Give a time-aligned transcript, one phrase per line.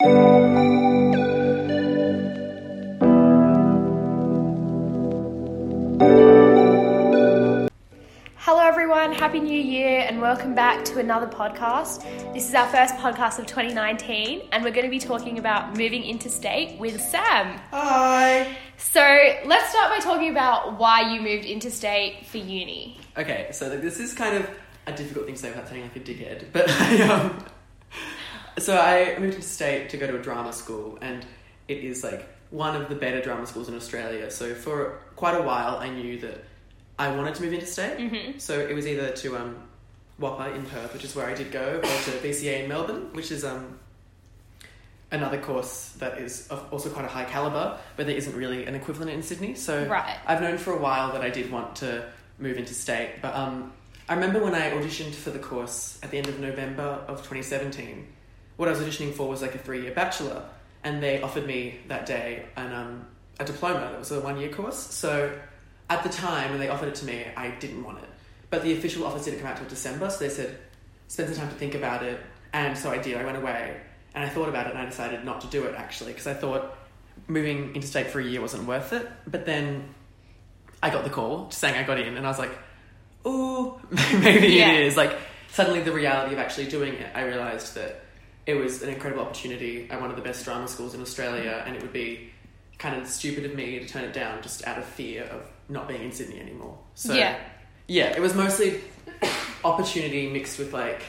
[0.00, 0.10] Hello,
[8.60, 9.12] everyone.
[9.12, 12.04] Happy New Year, and welcome back to another podcast.
[12.32, 16.04] This is our first podcast of 2019, and we're going to be talking about moving
[16.04, 17.58] interstate with Sam.
[17.72, 18.56] Hi.
[18.76, 19.00] So,
[19.46, 23.00] let's start by talking about why you moved interstate for uni.
[23.16, 24.48] Okay, so like, this is kind of
[24.86, 27.44] a difficult thing to say without sounding like a dickhead, but I um,
[28.58, 31.24] so I moved into state to go to a drama school, and
[31.68, 34.30] it is like one of the better drama schools in Australia.
[34.30, 36.44] So for quite a while, I knew that
[36.98, 37.98] I wanted to move into state.
[37.98, 38.38] Mm-hmm.
[38.38, 39.62] So it was either to um,
[40.20, 43.30] WAPA in Perth, which is where I did go, or to VCA in Melbourne, which
[43.30, 43.78] is um,
[45.10, 49.10] another course that is also quite a high caliber, but there isn't really an equivalent
[49.10, 49.54] in Sydney.
[49.54, 50.16] So Right.
[50.26, 53.72] I've known for a while that I did want to move into state, but um,
[54.08, 58.06] I remember when I auditioned for the course at the end of November of 2017.
[58.58, 60.42] What I was auditioning for was like a three-year bachelor,
[60.84, 63.06] and they offered me that day an um,
[63.40, 63.80] a diploma.
[63.80, 64.76] That was a one-year course.
[64.76, 65.32] So
[65.88, 68.08] at the time when they offered it to me, I didn't want it,
[68.50, 70.10] but the official offer didn't come out till December.
[70.10, 70.58] So they said,
[71.06, 72.20] spend some time to think about it,
[72.52, 73.16] and so I did.
[73.16, 73.80] I went away
[74.14, 76.34] and I thought about it, and I decided not to do it actually because I
[76.34, 76.76] thought
[77.28, 79.06] moving interstate for a year wasn't worth it.
[79.26, 79.94] But then
[80.82, 82.50] I got the call saying I got in, and I was like,
[83.24, 84.72] "Oh, maybe Yeah.
[84.72, 85.16] it is." Like
[85.52, 88.02] suddenly, the reality of actually doing it, I realized that
[88.48, 91.76] it was an incredible opportunity at one of the best drama schools in Australia, and
[91.76, 92.30] it would be
[92.78, 95.86] kind of stupid of me to turn it down just out of fear of not
[95.86, 96.78] being in Sydney anymore.
[96.94, 97.38] So Yeah.
[97.88, 98.80] yeah, it was mostly
[99.64, 101.02] opportunity mixed with like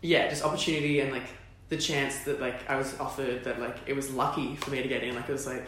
[0.00, 1.26] yeah, just opportunity and like
[1.68, 4.88] the chance that like I was offered that like it was lucky for me to
[4.88, 5.14] get in.
[5.14, 5.66] Like it was like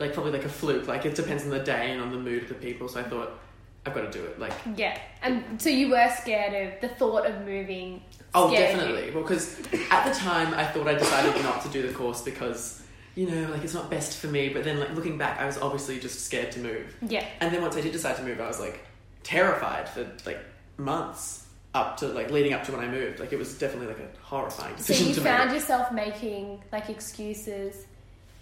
[0.00, 0.88] like probably like a fluke.
[0.88, 2.88] Like it depends on the day and on the mood of the people.
[2.88, 3.38] So I thought
[3.84, 4.40] I've got to do it.
[4.40, 4.98] Like Yeah.
[5.22, 8.02] And so you were scared of the thought of moving.
[8.34, 9.10] Oh, definitely.
[9.12, 9.58] Well, because
[9.90, 12.82] at the time I thought I decided not to do the course because
[13.14, 14.48] you know like it's not best for me.
[14.48, 16.96] But then like looking back, I was obviously just scared to move.
[17.02, 17.26] Yeah.
[17.40, 18.84] And then once I did decide to move, I was like
[19.22, 20.38] terrified for like
[20.76, 23.20] months up to like leading up to when I moved.
[23.20, 27.86] Like it was definitely like a horrifying So you found yourself making like excuses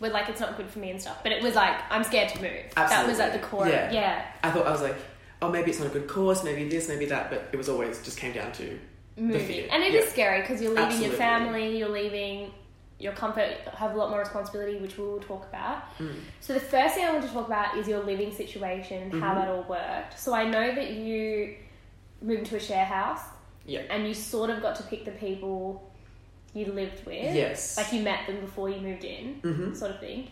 [0.00, 2.30] with like it's not good for me and stuff, but it was like I'm scared
[2.34, 2.62] to move.
[2.76, 3.68] That was at the core.
[3.68, 3.92] Yeah.
[3.92, 4.26] yeah.
[4.42, 4.96] I thought I was like,
[5.42, 8.02] oh, maybe it's not a good course, maybe this, maybe that, but it was always
[8.02, 8.78] just came down to
[9.16, 9.46] moving.
[9.46, 9.68] fear.
[9.70, 10.10] And it is Yeah.
[10.10, 12.52] scary because you're leaving your family, you're leaving
[12.98, 15.82] your comfort, have a lot more responsibility, which we will talk about.
[15.98, 16.14] Mm.
[16.40, 19.34] So the first thing I want to talk about is your living situation, and how
[19.34, 20.18] that all worked.
[20.18, 21.56] So I know that you
[22.22, 23.20] moved into a share house,
[23.66, 25.90] yeah, and you sort of got to pick the people
[26.54, 27.34] you lived with.
[27.34, 30.28] yes, Like you met them before you moved in, hmm sort of thing.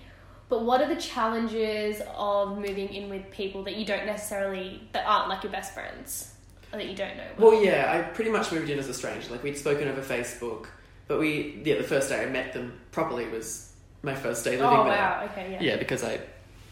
[0.48, 5.04] But what are the challenges of moving in with people that you don't necessarily that
[5.06, 6.31] aren't like your best friends
[6.80, 7.26] that you don't know?
[7.38, 9.30] Well, yeah, I pretty much moved in as a stranger.
[9.30, 10.66] Like we'd spoken over Facebook,
[11.08, 13.72] but we yeah, the first day I met them properly was
[14.02, 14.92] my first day living oh there.
[14.92, 15.60] wow, okay, yeah.
[15.62, 16.20] Yeah, because I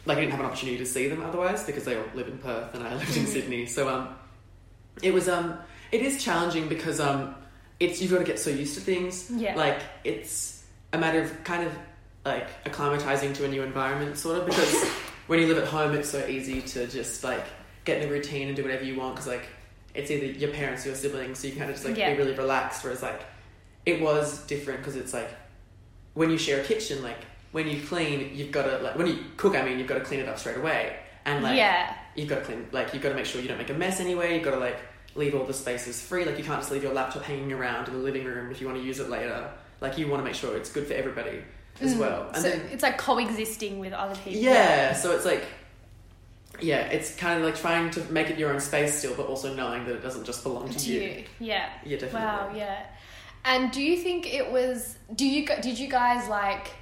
[0.07, 2.39] like I didn't have an opportunity to see them otherwise because they all live in
[2.39, 3.29] Perth and I lived in Mhm.
[3.29, 3.67] Sydney.
[3.67, 4.09] So um,
[5.03, 5.59] it was um,
[5.93, 7.35] it is challenging because um,
[7.79, 9.31] it's you've got to get so used to things.
[9.31, 9.55] Yeah.
[9.57, 11.73] Like it's a matter of kind of
[12.25, 14.75] like acclimatizing to a new environment, sort of because
[15.27, 17.45] when you live at home, it's so easy to just like
[17.85, 19.47] get in the routine and do whatever you want because like
[19.95, 22.13] it's either your parents or your siblings, so you kind of just like Yeah.
[22.13, 22.85] be really relaxed.
[22.85, 23.21] Whereas like
[23.87, 25.31] it was different because it's like
[26.15, 27.19] when you share a kitchen, like
[27.53, 29.55] when you clean, you've got to like when you cook.
[29.57, 31.95] I mean, you've got to clean it up straight away, and like yeah.
[32.15, 34.01] you've got to clean, like you've got to make sure you don't make a mess
[34.01, 34.35] anyway.
[34.35, 34.79] You've got to like
[35.17, 36.25] leave all the spaces free.
[36.25, 38.67] Like you can't just leave your laptop hanging around in the living room if you
[38.69, 39.51] want to use it later.
[39.81, 41.43] Like you want to make sure it's good for everybody
[41.81, 41.99] as Mm.
[41.99, 42.29] well.
[42.35, 44.41] And so then it's like coexisting with other people.
[44.41, 45.43] yeah, so it's like
[46.63, 49.55] yeah, it's kind of like trying to make it your own space still, but also
[49.55, 51.25] knowing that it doesn't just belong to, To you.
[51.39, 51.69] Yeah.
[51.85, 52.21] Yeah, definitely.
[52.21, 52.87] Wow, yeah.
[53.45, 56.73] And do you think it was do you did you guys like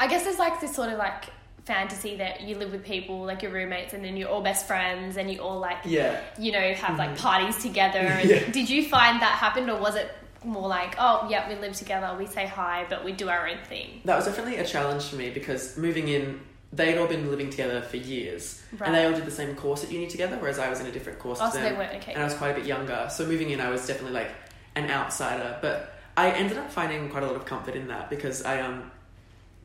[0.00, 1.24] I guess there's like this sort of like
[1.64, 5.16] fantasy that you live with people like your roommates and then you're all best friends
[5.16, 6.20] and you all like Yeah.
[6.38, 7.18] you know have like Mhm.
[7.18, 8.50] parties together and Yeah.
[8.50, 10.10] did you find that happened or was it
[10.44, 13.58] more like oh yeah we live together we say hi but we do our own
[13.68, 16.40] thing That was definitely a challenge for me because moving in,
[16.72, 18.86] they'd all been living together for years, Right.
[18.86, 20.90] and they all did the same course at uni together, whereas I was in a
[20.92, 22.64] different course oh to so them, they weren't okay and I was quite a bit
[22.66, 23.08] younger.
[23.10, 24.30] So moving in, I was definitely like
[24.74, 28.42] an outsider, but I ended up finding quite a lot of comfort in that because
[28.44, 28.90] I um,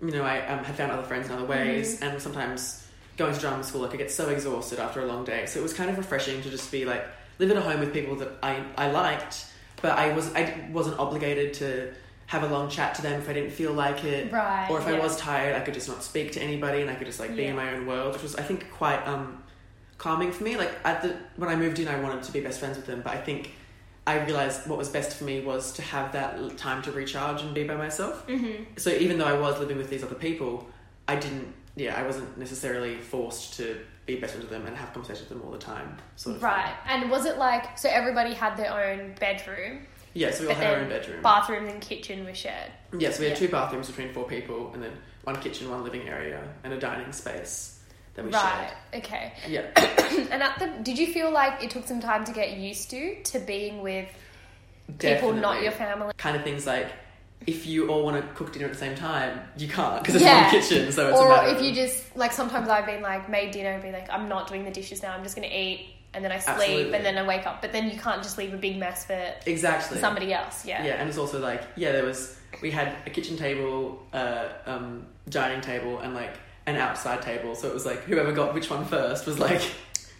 [0.01, 2.09] you know, I um, had found other friends in other ways, Mm-hmm.
[2.09, 2.85] and sometimes
[3.17, 5.63] going to drama school, like I get so exhausted after a long day, so it
[5.63, 7.03] was kind of refreshing to just be like
[7.39, 9.45] live at a home with people that I I liked,
[9.81, 11.93] but I was I wasn't obligated to
[12.27, 14.31] have a long chat to them if I didn't feel like it.
[14.31, 16.95] right Or if I was tired, I could just not speak to anybody and I
[16.95, 17.49] could just like be Yeah.
[17.49, 19.43] in my own world, which was I think quite um
[19.97, 20.57] calming for me.
[20.57, 23.01] Like at the when I moved in, I wanted to be best friends with them,
[23.01, 23.51] but I think
[24.05, 27.53] I realized what was best for me was to have that time to recharge and
[27.53, 28.25] be by myself.
[28.27, 28.63] Mm-hmm.
[28.77, 30.67] So even though I was living with these other people,
[31.07, 31.53] I didn't.
[31.75, 35.37] Yeah, I wasn't necessarily forced to be best friends with them and have conversations with
[35.37, 35.97] them all the time.
[36.15, 36.49] Sort of thing.
[36.49, 36.73] Right.
[36.87, 39.85] And was it like so everybody had their own bedroom,
[40.17, 41.21] Yeah, so we all but had our own bedroom.
[41.21, 42.71] bathrooms and kitchen were shared?
[42.97, 43.47] yeah, so we had Yeah.
[43.47, 44.91] two bathrooms between four people, and then
[45.23, 47.79] one kitchen, one living area, and a dining space
[48.15, 48.71] that we Right.
[48.95, 49.33] Okay.
[49.47, 49.61] Yeah,
[50.31, 53.21] and at the did you feel like it took some time to get used to
[53.23, 54.07] to being with
[54.97, 56.11] people not your family?
[56.17, 56.87] Kind of things like
[57.45, 60.23] if you all want to cook dinner at the same time, you can't because it's
[60.23, 60.41] Yeah.
[60.41, 60.91] one kitchen.
[60.91, 63.91] So it's Or if you just like sometimes I've been like made dinner and be
[63.91, 65.13] like I'm not doing the dishes now.
[65.13, 66.93] I'm just gonna eat and then I sleep Absolutely.
[66.95, 67.61] and then I wake up.
[67.61, 70.65] But then you can't just leave a big mess for exactly somebody else.
[70.65, 70.93] Yeah, Yeah.
[70.95, 75.61] and it's also like yeah, there was we had a kitchen table, uh, um, dining
[75.61, 76.33] table, and like
[76.65, 77.53] an outside table.
[77.55, 79.61] So it was like whoever got which one first was like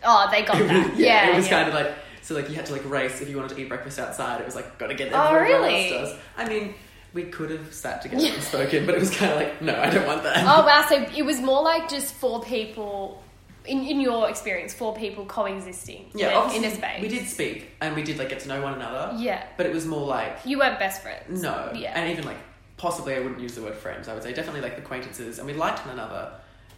[0.03, 0.95] Oh, they got was- that.
[0.97, 1.31] yeah.
[1.31, 1.63] it was yeah.
[1.63, 3.67] kind of like so like you had to like race if you wanted to eat
[3.69, 4.39] breakfast outside.
[4.41, 5.19] It was like got to get there.
[5.19, 5.89] Oh, really?
[5.89, 6.15] does.
[6.37, 6.75] I mean,
[7.13, 9.89] we could have sat together and spoken, but it was kind of like no, I
[9.89, 10.43] don't want that.
[10.43, 10.85] Oh wow!
[10.89, 13.23] So it was more like just four people,
[13.67, 16.09] in in your experience, four people coexisting.
[16.13, 17.01] yeah, in, obviously in a space.
[17.01, 19.73] we did speak and we did like get to know one another, Yeah, but it
[19.73, 21.41] was more like you weren't best friends.
[21.41, 21.71] No.
[21.75, 21.93] Yeah.
[21.99, 22.37] And even like
[22.77, 24.07] possibly I wouldn't use the word friends.
[24.07, 26.31] I would say definitely like acquaintances and we liked one another.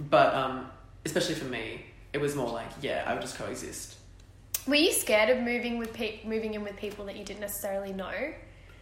[0.09, 0.69] But um
[1.05, 3.95] especially for me, it was more like, yeah, I would just coexist.
[4.67, 7.93] Were you scared of moving with pe- moving in with people that you didn't necessarily
[7.93, 8.33] know?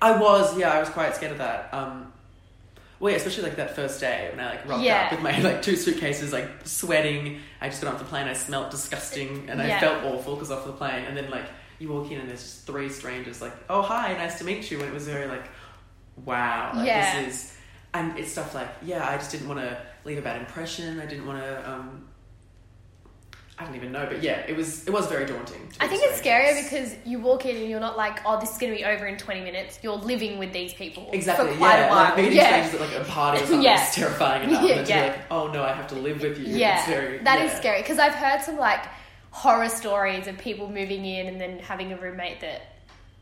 [0.01, 1.73] I was, yeah, I was quite scared of that.
[1.73, 2.13] Um
[2.99, 5.05] well, yeah, especially like that first day when I like rocked Yeah.
[5.05, 7.39] up with my like two suitcases, like sweating.
[7.61, 8.27] I just got off the plane.
[8.27, 11.05] I smelt disgusting, and I felt awful because off the plane.
[11.05, 11.45] And then like
[11.79, 14.79] you walk in and there's just three strangers, like, "Oh hi, nice to meet you."
[14.79, 15.45] And it was very like,
[16.25, 17.21] "Wow, like Yeah.
[17.21, 17.57] this is,"
[17.93, 20.99] and it's stuff like, yeah, I just didn't want to leave a bad impression.
[20.99, 21.69] I didn't want to.
[21.69, 22.06] um
[23.59, 25.67] I don't even know, but yeah, it was it was very daunting.
[25.79, 28.57] I think it's scarier because you walk in and you're not like, oh, this is
[28.59, 29.79] going to be over in 20 minutes.
[29.81, 31.51] You're living with these people Exactly.
[31.53, 31.87] for quite yeah.
[31.87, 32.03] a while.
[32.03, 32.67] Like meeting yeah.
[32.67, 33.87] strangers at like a party or something Yeah.
[33.87, 34.63] is terrifying enough.
[34.63, 35.01] Yeah, and yeah.
[35.07, 36.45] like, oh no, I have to live with you.
[36.55, 37.57] Yeah, It's very, that is yeah.
[37.57, 38.85] scary because I've heard some like
[39.31, 42.61] horror stories of people moving in and then having a roommate that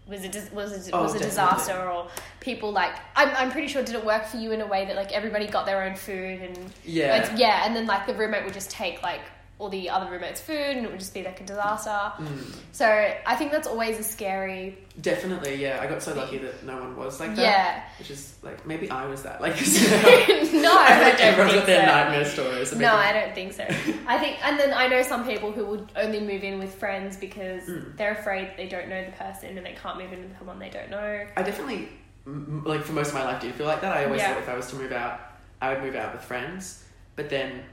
[0.08, 2.10] was a dis- was a, Oh, was a disaster or
[2.42, 4.96] people like I'm I'm pretty sure it didn't work for you in a way that
[4.98, 7.34] like everybody got their own food and Yeah.
[7.38, 9.22] yeah and then like the roommate would just take like
[9.58, 11.90] all the other roommates' food and it would just be like a disaster.
[11.90, 12.56] Mm.
[12.74, 12.86] So
[13.26, 15.80] I think that's always a scary Definitely, yeah.
[15.82, 17.42] I got so lucky that no one was like that.
[17.42, 17.84] yeah.
[18.00, 19.40] Which is like maybe I was that.
[19.42, 19.54] Like
[20.54, 21.86] no, I don't everyone's got their so.
[21.86, 22.76] nightmare stories.
[22.76, 23.64] No, I don't think so.
[24.08, 27.18] I think, and then I know some people who would only move in with friends
[27.18, 27.96] because Mm.
[27.98, 30.70] they're afraid they don't know the person and they can't move in with someone they
[30.70, 31.26] don't know.
[31.38, 31.90] I definitely
[32.26, 33.96] like for most of my life did feel like that.
[33.96, 34.34] I always Yeah.
[34.34, 35.20] thought if I was to move out,
[35.62, 36.84] I would move out with friends.
[37.18, 37.64] But then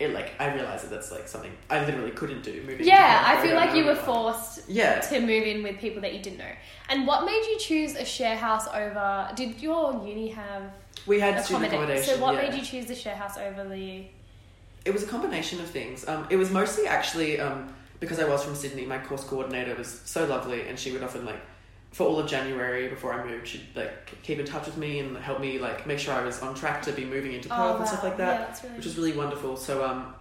[0.00, 2.62] it like I realized that that's like something I literally couldn't do.
[2.66, 2.86] Moving.
[2.86, 5.00] Yeah, I feel like you were forced Yeah.
[5.00, 6.50] to move in with people that you didn't know.
[6.88, 9.30] And what made you choose a share house over?
[9.36, 10.62] Did your uni have
[11.06, 11.74] We had student accommodation?
[11.74, 12.14] accommodation.
[12.16, 12.50] So what yeah.
[12.50, 14.04] made you choose the share house over the?
[14.84, 16.06] It was a combination of things.
[16.08, 18.84] Um, it was mostly actually um, because I was from Sydney.
[18.84, 21.40] My course coordinator was so lovely, and she would often like
[21.94, 25.16] for all of January before I moved, she'd like keep in touch with me and
[25.16, 27.86] help me like make sure I was on track to be moving into Perth and
[27.88, 28.76] stuff like that, Oh, Yeah, really.
[28.76, 29.56] which was really wonderful.
[29.56, 30.12] So um,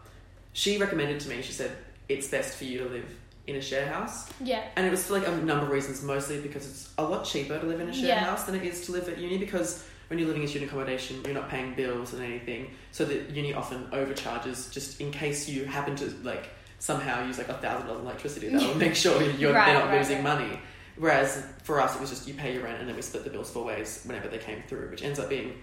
[0.53, 1.41] she recommended to me.
[1.41, 1.71] She said
[2.07, 3.09] it's best for you to live
[3.47, 4.63] in a share house, yeah.
[4.77, 6.03] and it was for like a number of reasons.
[6.03, 8.19] Mostly because it's a lot cheaper to live in a share Yeah.
[8.23, 11.21] house than it is to live at uni because when you're living in student accommodation,
[11.25, 12.69] you're not paying bills and anything.
[12.91, 17.49] So the uni often overcharges just in case you happen to like somehow use like
[17.49, 18.49] a thousand dollars electricity.
[18.49, 20.37] That will make sure you're Right, they're not right, losing right.
[20.39, 20.59] money.
[20.97, 23.29] Whereas for us, it was just you pay your rent and then we split the
[23.29, 25.61] bills four ways whenever they came through, which ends up being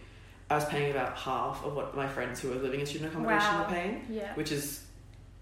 [0.50, 3.46] I was paying about half of what my friends who were living in student accommodation
[3.54, 3.62] Wow.
[3.68, 4.34] were paying Yeah.
[4.34, 4.84] which is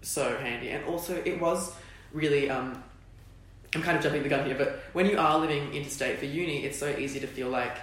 [0.03, 0.69] so handy.
[0.69, 1.73] And also, it was
[2.13, 2.49] really.
[2.49, 2.83] Um,
[3.75, 6.65] I'm kind of jumping the gun here, but when you are living interstate for uni,
[6.65, 7.75] it's so easy to feel like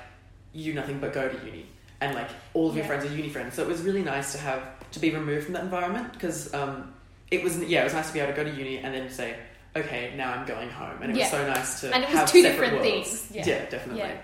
[0.53, 1.67] you do nothing but go to uni,
[2.01, 3.55] and like all of your friends are uni friends.
[3.55, 6.93] So it was really nice to have to be removed from that environment because um,
[7.31, 9.11] it was yeah, it was nice to be able to go to uni and then
[9.11, 9.37] say,
[9.77, 11.25] okay, now I'm going home, and it Yeah.
[11.25, 13.11] was so nice to And it was have two separate different worlds.
[13.11, 13.47] things.
[13.47, 13.65] Yeah.
[13.71, 13.99] definitely.
[13.99, 14.17] Yeah.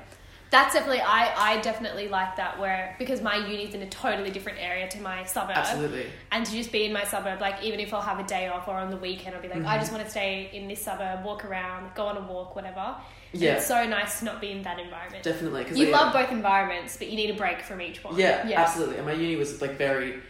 [0.52, 4.59] That's definitely I I definitely like that where because my uni's in a totally different
[4.61, 5.56] area to my suburb.
[5.56, 6.04] Absolutely.
[6.30, 8.68] And to just be in my suburb, like even if I'll have a day off
[8.68, 9.94] or on the weekend, I'll be like, I just mm-hmm.
[9.97, 12.97] want to stay in this suburb, walk around, go on a walk, whatever.
[13.32, 15.25] And Yeah, It's so nice to not be in that environment.
[15.25, 15.64] definitely.
[15.64, 15.99] Cause You yeah.
[15.99, 18.18] love both environments, but you need a break from each one.
[18.18, 18.61] Yeah, yeah.
[18.61, 18.99] absolutely.
[18.99, 20.21] And my uni was like very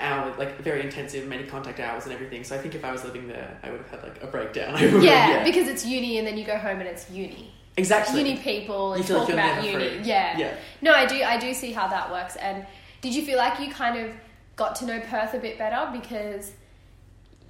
[0.00, 2.44] hour, like very intensive, many contact hours and everything.
[2.44, 4.72] So I think if I was living there, I would have had like a breakdown.
[4.92, 7.52] Would- Yeah, because it's uni and then you go home and it's uni.
[7.76, 8.18] exactly.
[8.20, 9.74] Uni people and like talk you're about uni.
[9.98, 10.00] free.
[10.02, 10.38] Yeah.
[10.38, 10.54] Yeah.
[10.82, 12.36] No, I do I do see how that works.
[12.36, 12.66] And
[13.00, 14.12] did you feel like you kind of
[14.56, 16.52] got to know Perth a bit better because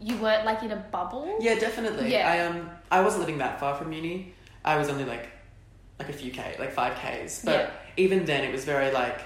[0.01, 1.39] you weren't like in a bubble?
[1.41, 2.13] Yeah, definitely.
[2.13, 2.31] Yeah.
[2.31, 5.29] I um I wasn't living that far from uni, I was only like
[5.99, 7.43] like a few k, like five k's.
[7.45, 7.71] But Yeah.
[7.97, 9.21] even then, it was very like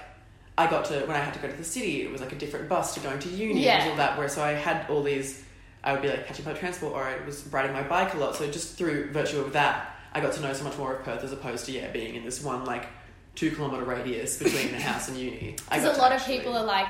[0.57, 2.01] I got to when I had to go to the city.
[2.03, 3.81] It was like a different bus to going to uni Yeah.
[3.81, 4.17] and all that.
[4.17, 5.43] Where so I had all these.
[5.83, 8.35] I would be like catching public transport, or I was riding my bike a lot.
[8.35, 11.23] So just through virtue of that, I got to know so much more of Perth
[11.23, 12.87] as opposed to yeah being in this one like
[13.35, 15.55] two kilometer radius between the house and uni.
[15.69, 16.87] Because a lot of people are like,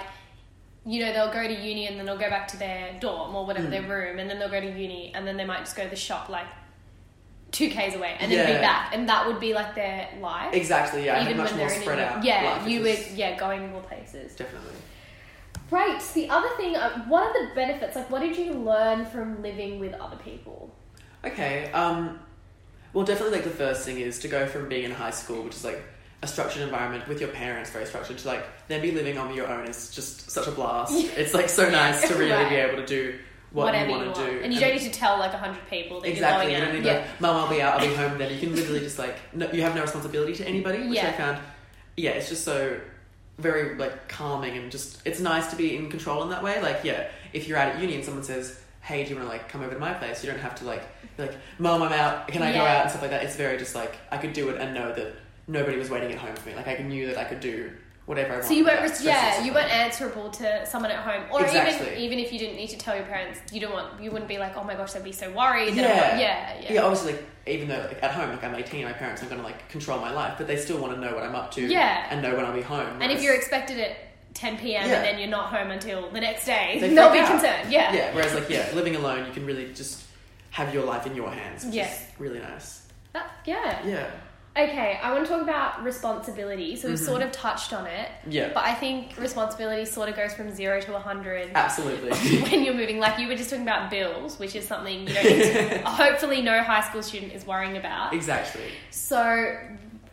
[0.85, 3.45] you know, they'll go to uni and then they'll go back to their dorm or
[3.47, 3.71] whatever Mm.
[3.71, 5.89] their room, and then they'll go to uni and then they might just go to
[5.89, 6.45] the shop like
[7.55, 8.55] two k's away and then Yeah.
[8.57, 10.53] be back, and that would be like their life.
[10.53, 11.23] exactly yeah.
[11.23, 12.23] even much more in spread out.
[12.23, 14.35] Yeah, you would yeah going more places.
[14.35, 14.73] definitely.
[15.71, 15.99] Right.
[16.13, 17.95] The other thing, uh, what are the benefits?
[17.95, 20.75] Like, what did you learn from living with other people?
[21.23, 21.71] Okay.
[21.71, 22.19] Um,
[22.93, 25.55] well, definitely, like the first thing is to go from being in high school, which
[25.55, 25.81] is like
[26.21, 29.47] a structured environment with your parents, very structured, to like then be living on your
[29.47, 30.93] own is just such a blast.
[31.17, 32.49] It's like so nice to really Right.
[32.49, 33.17] be able to do
[33.55, 35.65] what Whatever you want to do, and you don't need to tell like a hundred
[35.69, 36.51] people that exactly.
[36.51, 36.97] you're You going don't out.
[36.97, 37.09] need yeah.
[37.11, 38.17] like, mum, I'll be out, I'll be home.
[38.17, 41.03] Then you can literally just like no, you have no responsibility to anybody, which I
[41.03, 41.11] Yeah.
[41.13, 41.37] found.
[41.95, 42.77] Yeah, it's just so
[43.37, 46.61] very like calming and just it's nice to be in control in that way.
[46.61, 49.31] Like yeah, if you're out at uni and someone says, "Hey, do you want to
[49.31, 50.83] like come over to my place?" You don't have to like
[51.15, 52.27] be like, "Mom, I'm out.
[52.27, 53.23] Can I go out?" and stuff like that.
[53.23, 55.13] It's very just like I could do it and know that
[55.47, 56.55] nobody was waiting at home for me.
[56.55, 57.71] Like I knew that I could do
[58.05, 58.47] whatever I wanted.
[58.47, 61.87] So you weren't, res- yeah, you weren't answerable to someone at home, or Exactly.
[61.87, 64.29] even even if you didn't need to tell your parents, you don't want, you wouldn't
[64.29, 65.73] be like, oh my gosh, they'd be so worried.
[65.75, 66.17] Yeah.
[66.19, 69.21] yeah, yeah, Yeah, obviously, like, even though like, at home, like I'm 18, my parents
[69.23, 71.35] are going to like control my life, but they still want to know what I'm
[71.35, 72.07] up to, Yeah.
[72.09, 73.01] and know when I'll be home.
[73.01, 73.97] And if you're expected at
[74.35, 74.87] 10 p.m.
[74.89, 74.95] Yeah.
[74.97, 77.29] and then you're not home until the next day, They they'll be out.
[77.31, 77.71] concerned.
[77.71, 77.93] Yeah.
[77.93, 80.03] yeah, whereas like yeah, living alone, you can really just
[80.51, 81.91] have your life in your hands, which Yeah.
[81.91, 82.81] is really nice.
[83.13, 83.85] That- yeah.
[83.85, 84.11] Yeah,
[84.57, 86.77] Okay, I want to talk about responsibility.
[86.77, 87.05] So we've Mhm.
[87.05, 90.79] sort of touched on it, yeah, but I think responsibility sort of goes from zero
[90.81, 92.11] to 100 absolutely.
[92.43, 92.99] when you're moving.
[92.99, 96.41] Like you were just talking about bills, which is something you don't need to, hopefully
[96.41, 98.13] no high school student is worrying about.
[98.13, 98.63] exactly.
[98.91, 99.57] So,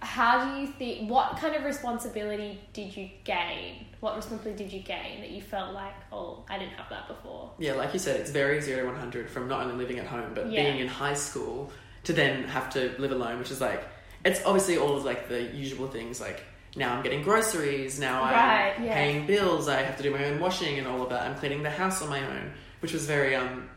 [0.01, 1.09] how do you think?
[1.09, 3.87] What kind of responsibility did you gain?
[4.01, 7.53] What responsibility did you gain that you felt like, oh, I didn't have that before?
[7.61, 10.33] Yeah, like you said, it's very zero to 100 from not only living at home,
[10.35, 10.63] but Yeah.
[10.65, 11.71] being in high school
[12.03, 13.85] to then have to live alone, which is like,
[14.25, 16.43] it's obviously all of like the usual things like
[16.77, 18.95] now I'm getting groceries, now I'm Right, yeah.
[18.95, 21.23] paying bills, I have to do my own washing and all of that.
[21.27, 22.51] I'm cleaning the house on my own,
[22.81, 23.69] which was very, um,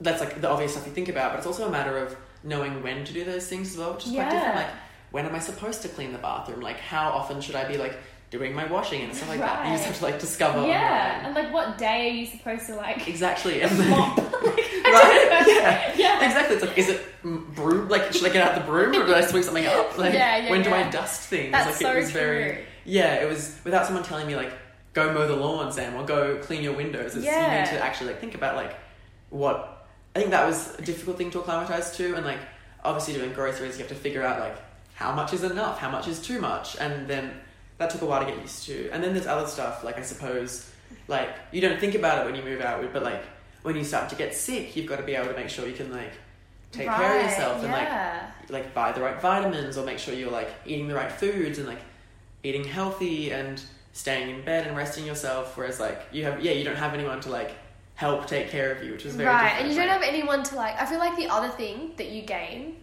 [0.00, 2.82] that's like the obvious stuff you think about, but it's also a matter of knowing
[2.82, 4.54] when to do those things as well, which is quite different.
[4.56, 4.70] Like,
[5.10, 6.60] when am I supposed to clean the bathroom?
[6.60, 7.98] Like, how often should I be like
[8.30, 9.66] doing my washing and stuff like that?
[9.66, 10.64] You just have to like discover.
[10.66, 13.60] yeah, and like, what day are you supposed to like Exactly.
[13.62, 14.29] And then?
[14.94, 15.44] right?
[15.46, 15.92] Yeah.
[15.96, 16.24] Yeah.
[16.26, 16.56] Exactly.
[16.56, 17.88] It's like, is it broom?
[17.88, 19.96] Like, should I get out the broom or do I sweep something up?
[19.98, 20.72] Like, Yeah, yeah, when do.
[20.72, 21.52] I dust things?
[21.52, 22.20] That's like, so it was true.
[22.20, 22.64] very.
[22.84, 24.52] Yeah, it was without someone telling me like,
[24.92, 27.14] go mow the lawn, Sam, or go clean your windows.
[27.16, 27.54] It's, Yeah.
[27.54, 28.74] You need to actually like think about like
[29.30, 29.86] what.
[30.14, 32.38] I think that was a difficult thing to acclimatize to, and like
[32.84, 34.56] obviously doing groceries, you have to figure out like
[34.94, 37.32] how much is enough, how much is too much, and then
[37.78, 38.90] that took a while to get used to.
[38.90, 40.68] And then there's other stuff like I suppose
[41.06, 43.22] like you don't think about it when you move out, but like
[43.62, 45.74] when you start to get sick, you've got to be able to make sure you
[45.74, 46.12] can like
[46.72, 48.30] take care of yourself and like yeah.
[48.48, 51.66] like buy the right vitamins or make sure you're like eating the right foods and
[51.66, 51.80] like
[52.42, 53.62] eating healthy and
[53.92, 55.56] staying in bed and resting yourself.
[55.56, 57.52] Whereas like you have yeah you don't have anyone to like
[57.94, 60.54] help take care of you, which is very right, and you don't have anyone to
[60.56, 60.80] like.
[60.80, 62.76] I feel like the other thing that you gain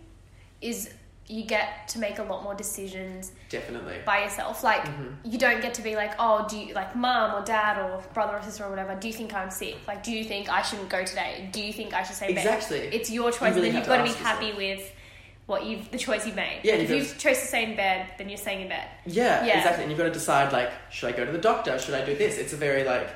[0.62, 0.94] is
[1.30, 4.64] you get to make a lot more decisions definitely by yourself.
[4.64, 5.16] Like Mhm.
[5.26, 8.38] you don't get to be like, oh, do you like mom or dad or brother
[8.38, 8.96] or sister or whatever?
[8.96, 9.76] Do you think I'm sick?
[9.88, 11.50] Like, do you think I shouldn't go today?
[11.52, 12.46] Do you think I should stay in bed?
[12.46, 14.58] exactly It's your choice, really and then you've got to be ask happy yourself.
[14.80, 14.94] with
[15.48, 16.62] what you've the choice you've made.
[16.64, 18.88] Yeah, Like, you if you've chose to stay in bed, then you're staying in bed.
[19.06, 19.58] yeah, Yeah.
[19.58, 21.78] exactly and you've got to decide like should I go to the doctor?
[21.78, 22.38] Should I do this?
[22.38, 23.10] It's a very like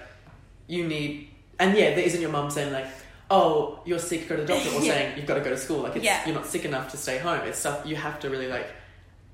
[0.68, 2.88] you need and yeah there isn't your mum saying like
[3.32, 4.92] oh you're sick go to the doctor or Yeah.
[4.94, 6.24] saying you've got to go to school like it's Yeah.
[6.26, 8.68] you're not sick enough to stay home it's stuff you have to really like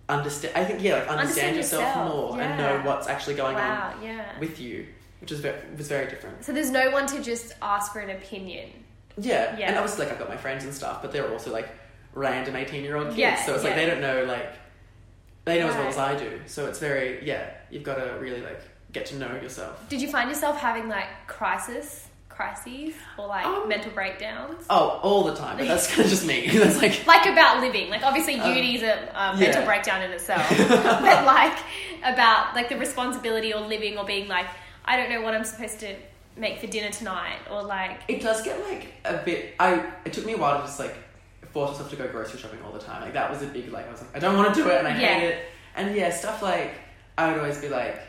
[0.10, 3.56] understand I think yeah like understand, Understand yourself, yourself, more and know what's actually going
[3.56, 4.32] wow, yeah.
[4.36, 4.86] on with you
[5.20, 8.12] which is very, was very different So there's no one to just ask for an
[8.12, 8.70] opinion.
[9.18, 9.58] yeah.
[9.58, 9.68] Yeah.
[9.70, 11.68] and obviously like I've got my friends and stuff but they're also like
[12.13, 13.80] random 18 year old kids Yeah, so it's like yeah.
[13.80, 14.54] they don't know like
[15.46, 18.42] they know as well as I do so it's very yeah you've got to really
[18.42, 18.62] like
[18.94, 22.07] get to know yourself Did you find yourself having like crisis,
[22.38, 24.63] crises, or like Um, mental breakdowns?
[24.70, 27.89] oh all the time but that's kind of just me that's like Like about living,
[27.89, 29.46] like obviously Um, uni's a um, yeah.
[29.46, 31.58] mental breakdown in itself, but like
[32.03, 34.46] about like the responsibility or living or being like,
[34.86, 35.96] I don't know what I'm supposed to
[36.38, 39.56] make for dinner tonight, or like, It does get like a bit.
[39.60, 40.96] I it took me a while to just like
[41.51, 43.01] force myself to go grocery shopping all the time.
[43.01, 44.77] Like that was a big like I was like I don't want to do it
[44.77, 45.13] and I Yeah.
[45.20, 45.46] hate it.
[45.75, 46.75] And yeah, stuff like
[47.17, 48.00] I would always be like,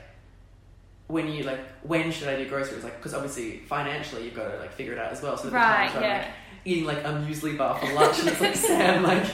[1.09, 2.85] when you like when should I do groceries?
[2.85, 5.37] Like because obviously financially you've got to like figure it out as well.
[5.37, 6.19] So right, where I'm yeah.
[6.19, 6.27] like
[6.65, 9.27] eating like a muesli bar for lunch and it's like Sam like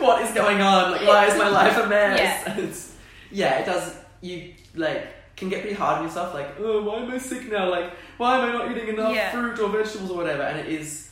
[0.00, 0.92] what is going on?
[0.92, 2.18] Like, why is my life a mess?
[2.20, 2.58] Yeah.
[2.64, 2.96] It's,
[3.30, 3.96] yeah, it does.
[4.20, 5.06] You like
[5.36, 6.32] can get pretty hard on yourself.
[6.32, 7.68] Like, oh, why am I sick now?
[7.70, 9.32] Like, why am I not eating enough Yeah.
[9.32, 10.42] fruit or vegetables or whatever?
[10.42, 11.10] And it is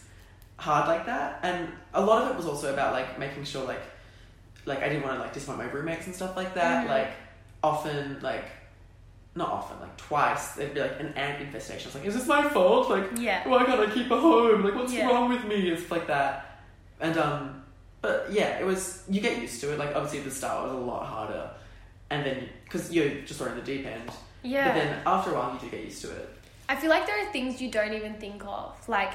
[0.57, 1.41] hard like that.
[1.43, 3.83] And a lot of it was also about like making sure like,
[4.65, 6.87] like I didn't want to like disappoint my roommates and stuff like that.
[6.87, 6.91] Mhm.
[6.91, 7.11] Like,
[7.63, 8.45] often like.
[9.35, 11.85] Not often, like twice, there'd be like an ant infestation.
[11.85, 12.91] I was like, is this my fault?
[12.91, 13.49] Like, Yeah.
[13.49, 14.63] why can't I keep a home?
[14.63, 15.07] Like, what's Yeah.
[15.09, 15.71] wrong with me?
[15.71, 16.59] It's like that.
[17.01, 17.65] And um,
[18.03, 19.05] but yeah, it was.
[19.09, 19.79] You get used to it.
[19.79, 21.51] Like, obviously, at the start was a lot harder,
[22.11, 24.11] and then because you're just on the deep end.
[24.43, 24.69] Yeah.
[24.69, 26.29] But then after a while, you do get used to it.
[26.69, 28.77] I feel like there are things you don't even think of.
[28.89, 29.13] Like,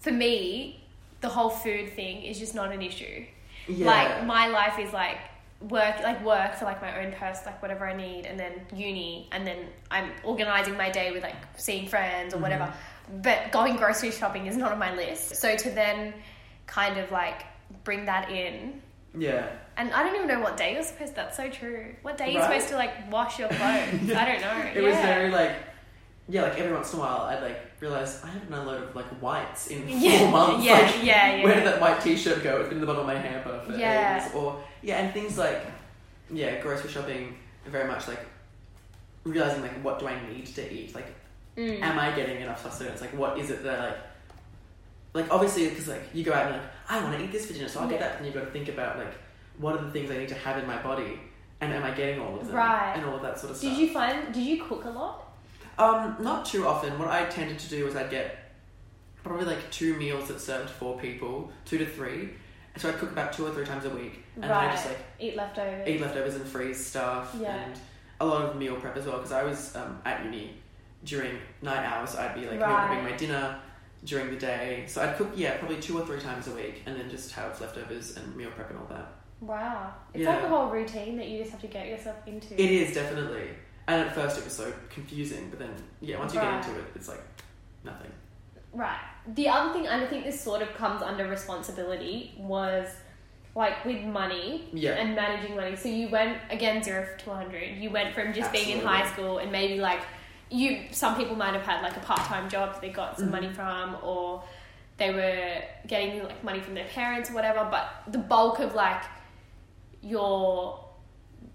[0.00, 0.84] for me,
[1.22, 3.24] the whole food thing is just not an issue.
[3.66, 3.86] Yeah.
[3.86, 5.18] Like, my life is like
[5.60, 9.28] work, like work for like my own purse, like whatever I need, and then uni,
[9.32, 12.64] and then I'm organizing my day with like seeing friends or whatever.
[12.64, 13.22] Mm-hmm.
[13.22, 15.36] But going grocery shopping is not on my list.
[15.36, 16.14] So to then
[16.66, 17.44] kind of like
[17.84, 18.82] bring that in.
[19.16, 19.48] yeah.
[19.76, 21.14] And I don't even know what day you're supposed.
[21.14, 21.94] That's so true.
[22.02, 24.12] What day you're supposed to like wash your clothes?
[24.12, 24.70] I don't know.
[24.74, 24.88] It yeah.
[24.88, 25.52] was very like.
[26.30, 28.82] Yeah, like every once in a while, I'd like realize I haven't done a load
[28.82, 30.64] of like whites in four months.
[30.66, 31.44] yeah, like, yeah, yeah.
[31.44, 32.58] Where did that white T-shirt go?
[32.60, 34.22] It's been in the bottom of my hamper for Yeah.
[34.24, 34.34] ages.
[34.34, 35.62] Or yeah, and things like
[36.30, 37.36] yeah, grocery shopping.
[37.66, 38.20] Very much like
[39.24, 40.94] realizing like what do I need to eat?
[40.94, 41.14] Like,
[41.56, 41.82] Mm.
[41.82, 43.00] am I getting enough sustenance?
[43.00, 43.98] Like, what is it that like?
[45.14, 47.46] Like obviously, because like you go out and you're like I want to eat this
[47.46, 48.16] for dinner, so I'll get that.
[48.18, 49.12] And you've got to think about like
[49.58, 51.18] what are the things I need to have in my body,
[51.60, 52.54] and am I getting all of them?
[52.54, 52.92] Right.
[52.96, 53.70] And all of that sort of stuff.
[53.70, 54.32] Did you find?
[54.32, 55.24] Did you cook a lot?
[55.78, 56.98] Um, not too often.
[56.98, 58.36] What I tended to do was I'd get
[59.22, 62.30] probably like two meals that served four people, two to three.
[62.76, 64.98] So I'd cook about two or three times a week, and then I just like
[65.18, 65.88] Eat leftovers.
[65.88, 67.54] eat leftovers and freeze stuff, Yeah.
[67.56, 67.74] and
[68.20, 69.16] a lot of meal prep as well.
[69.16, 70.54] Because I was um, at uni
[71.04, 72.90] during night hours, I'd be like meal Right.
[73.00, 73.58] prepping my dinner
[74.04, 74.84] during the day.
[74.86, 77.60] So I'd cook yeah probably two or three times a week, and then just have
[77.60, 79.12] leftovers and meal prep and all that.
[79.40, 79.92] Wow.
[80.14, 80.34] It's Yeah.
[80.36, 82.54] like a whole routine that you just have to get yourself into.
[82.54, 83.50] It is definitely.
[83.88, 86.60] And at first it was so confusing, but then yeah, once you Right.
[86.60, 87.22] get into it, it's like
[87.84, 88.12] nothing.
[88.72, 89.00] Right.
[89.28, 92.86] The other thing, and I think this sort of comes under responsibility, was
[93.54, 94.92] like with money Yeah.
[94.92, 95.74] and managing money.
[95.74, 97.78] So you went again zero to one hundred.
[97.78, 100.00] You went from just being in high school and maybe like
[100.50, 100.84] you.
[100.92, 103.32] Some people might have had like a part time job they got some Mhm.
[103.32, 104.44] money from, or
[104.98, 107.66] they were getting like money from their parents or whatever.
[107.70, 109.02] But the bulk of like
[110.02, 110.84] your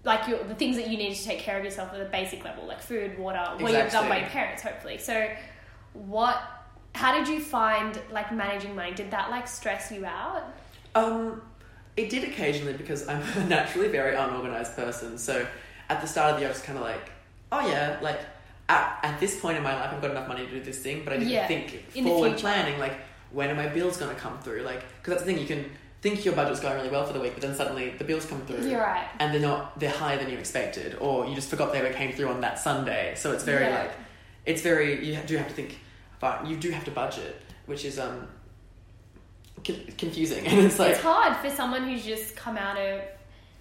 [0.04, 2.44] like your the things that you need to take care of yourself at the basic
[2.44, 4.98] level, like food, water, what you've done by your parents, hopefully.
[4.98, 5.28] So,
[5.92, 6.40] what?
[6.94, 8.92] How did you find like managing money?
[8.94, 10.44] Did that like stress you out?
[10.94, 11.42] Um,
[11.96, 15.18] it did occasionally because I'm a naturally very unorganized person.
[15.18, 15.46] So
[15.88, 17.10] at the start of the year, I was kind of like,
[17.52, 18.20] oh yeah, like
[18.68, 21.02] at, at this point in my life, I've got enough money to do this thing,
[21.04, 22.94] but I didn't Yeah, think in forward planning, like
[23.30, 24.62] when are my bills going to come through?
[24.62, 25.70] Like, because that's the thing, you can
[26.04, 28.42] think your budget's going really well for the week, but then suddenly the bills come
[28.42, 28.68] through.
[28.68, 29.08] You're right.
[29.18, 32.12] And they're not, they're higher than you expected, or you just forgot they ever came
[32.12, 33.14] through on that Sunday.
[33.16, 33.78] So it's very Yeah.
[33.84, 33.92] like,
[34.44, 35.78] it's very, you do have to think,
[36.20, 38.28] but you do have to budget, which is, um,
[39.96, 40.46] confusing.
[40.46, 43.00] And it's like, it's hard for someone who's just come out of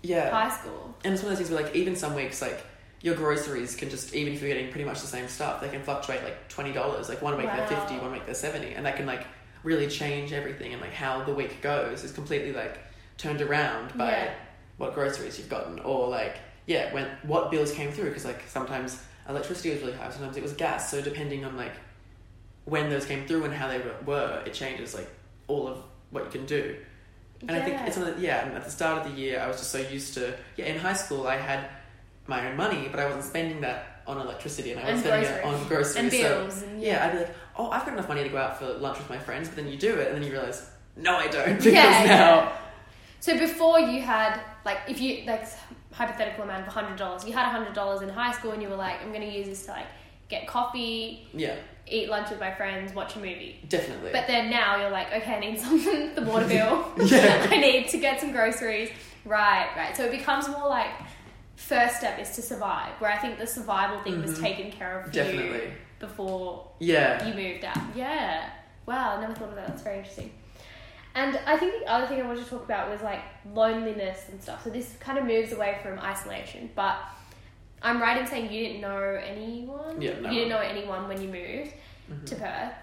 [0.01, 0.29] yeah.
[0.29, 0.93] high school.
[1.05, 2.61] And it's one of those things where, like, even some weeks, like,
[3.01, 5.81] your groceries can just, even if you're getting pretty much the same stuff, they can
[5.81, 7.07] fluctuate like $20.
[7.07, 7.55] Like, one week Wow.
[7.55, 9.25] they're 50 one week they're 70 And that can, like,
[9.63, 10.73] really change everything.
[10.73, 12.77] And, like, how the week goes is completely, like,
[13.17, 14.33] turned around by Yeah.
[14.77, 15.79] what groceries you've gotten.
[15.79, 18.05] Or, like, yeah, when what bills came through.
[18.09, 20.89] Because, like, sometimes electricity was really high, sometimes it was gas.
[20.91, 21.73] So, depending on, like,
[22.65, 25.09] when those came through and how they were, it changes, like,
[25.47, 25.77] all of
[26.11, 26.75] what you can do.
[27.47, 29.71] And I think it's the, yeah, at the start of the year, I was just
[29.71, 31.67] so used to, yeah, in high school, I had
[32.25, 35.29] my own money, but I wasn't spending that on electricity and I was And spending
[35.29, 35.45] groceries.
[35.45, 35.95] it on groceries.
[35.97, 38.37] and So, bills and yeah, I'd be like, oh, I've got enough money to go
[38.37, 40.69] out for lunch with my friends, but then you do it, and then you realize,
[40.95, 42.57] no, I don't, because Yeah, now, yeah.
[43.19, 45.45] So before you had like if you like
[45.91, 48.75] hypothetical amount of hundred dollars, you had hundred dollars in high school and you were
[48.75, 49.85] like, I'm gonna use this to like
[50.29, 51.55] get coffee, yeah,
[51.87, 53.59] eat lunch with my friends, watch a movie.
[53.69, 54.11] definitely.
[54.11, 56.85] But then now you're like, okay, I need something, the water bill.
[57.05, 57.47] Yeah.
[57.49, 58.89] I need to get some groceries.
[59.25, 59.95] Right, right.
[59.95, 60.89] So it becomes more like
[61.55, 64.41] first step is to survive, where I think the survival thing was Mhm.
[64.41, 65.59] taken care of for Definitely.
[65.67, 65.71] you
[66.07, 67.77] before yeah, you moved out.
[67.95, 68.49] Yeah.
[68.85, 69.67] Wow, I never thought of that.
[69.67, 70.31] That's very interesting.
[71.15, 73.21] And I think the other thing I wanted to talk about was like
[73.53, 74.63] loneliness and stuff.
[74.63, 76.97] So this kind of moves away from isolation, but
[77.81, 80.01] I'm right in saying you didn't know anyone.
[80.01, 81.73] Yeah, no you didn't know anyone when you moved
[82.11, 82.25] Mhm.
[82.25, 82.73] to Perth.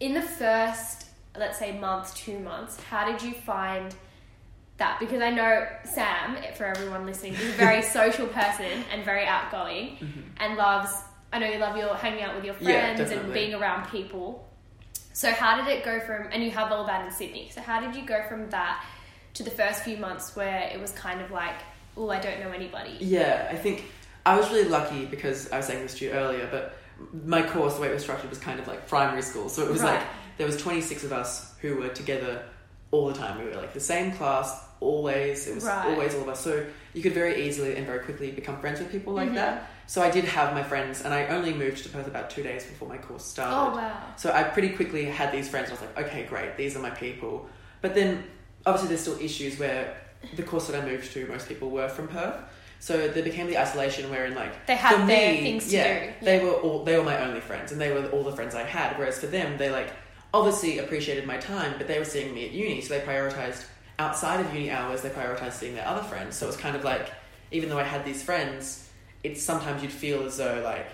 [0.00, 1.06] In the first,
[1.38, 3.94] let's say, month, two months, how did you find
[4.76, 4.98] that?
[5.00, 9.96] Because I know Sam, for everyone listening, is a very social person and very outgoing
[10.00, 10.22] Mhm.
[10.38, 10.92] and loves,
[11.32, 14.46] I know you love your hanging out with your Yeah, friends and being around people.
[15.12, 17.80] So how did it go from, and you have all that in Sydney, so how
[17.80, 18.84] did you go from that
[19.34, 21.56] to the first few months where it was kind of like,
[21.96, 22.96] oh, I don't know anybody?
[23.00, 23.84] Yeah, I think
[24.26, 26.76] I was really lucky because I was saying this to you earlier, but
[27.24, 29.48] my course, the way it was structured, was kind of like primary school.
[29.48, 29.94] So it was Right.
[29.98, 30.06] like
[30.38, 32.42] there was 26 of us who were together
[32.90, 33.38] all the time.
[33.38, 35.46] We were like the same class, always.
[35.46, 35.86] It was Right.
[35.86, 36.40] always all of us.
[36.40, 39.34] So you could very easily and very quickly become friends with people like Mhm.
[39.36, 39.70] that.
[39.88, 42.64] So I did have my friends, and I only moved to Perth about two days
[42.64, 43.54] before my course started.
[43.54, 43.96] Oh wow.
[44.16, 45.68] So I pretty quickly had these friends.
[45.68, 47.48] I was like, okay, great, these are my people.
[47.82, 48.24] But then,
[48.64, 49.96] obviously, there's still issues where
[50.34, 52.36] the course that I moved to, most people were from Perth.
[52.80, 56.06] So there became the isolation wherein, like, They had for their me, things to yeah,
[56.06, 56.12] do.
[56.24, 58.64] they were all they were my only friends, and they were all the friends I
[58.64, 58.98] had.
[58.98, 59.92] Whereas for them, they like
[60.34, 63.64] obviously appreciated my time, but they were seeing me at uni, so they prioritized
[63.98, 65.02] outside of uni hours.
[65.02, 66.36] They prioritized seeing their other friends.
[66.36, 67.10] So it was kind of like,
[67.52, 68.85] even though I had these friends,
[69.26, 70.86] it's sometimes you'd feel as though like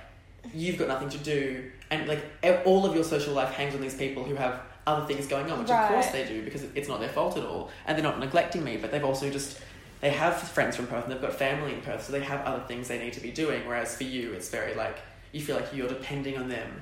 [0.55, 2.23] you've got nothing to do, and like
[2.64, 4.55] all of your social life hangs on these people who have
[4.87, 7.45] other things going on, which of course they do because it's not their fault at
[7.45, 9.61] all, and they're not neglecting me, but they've also just
[10.01, 12.64] they have friends from Perth and they've got family in Perth, so they have other
[12.66, 13.61] things they need to be doing.
[13.68, 14.97] Whereas for you, it's very like
[15.31, 16.81] you feel like you're depending on them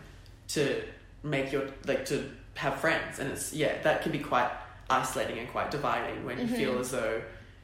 [0.48, 0.82] to
[1.22, 2.16] make your like to
[2.54, 4.50] have friends, and it's yeah that can be quite
[4.88, 6.56] isolating and quite dividing when you Mhm.
[6.56, 7.20] feel as though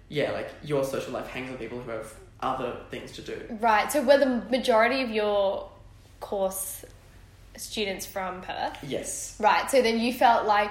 [0.08, 3.40] yeah like your social life hangs on people who have other things to do.
[3.60, 3.90] Right.
[3.90, 5.68] So were the majority of your
[6.20, 6.84] course
[7.56, 8.76] students from Perth?
[8.82, 9.36] Yes.
[9.40, 9.70] Right.
[9.70, 10.70] So then you felt like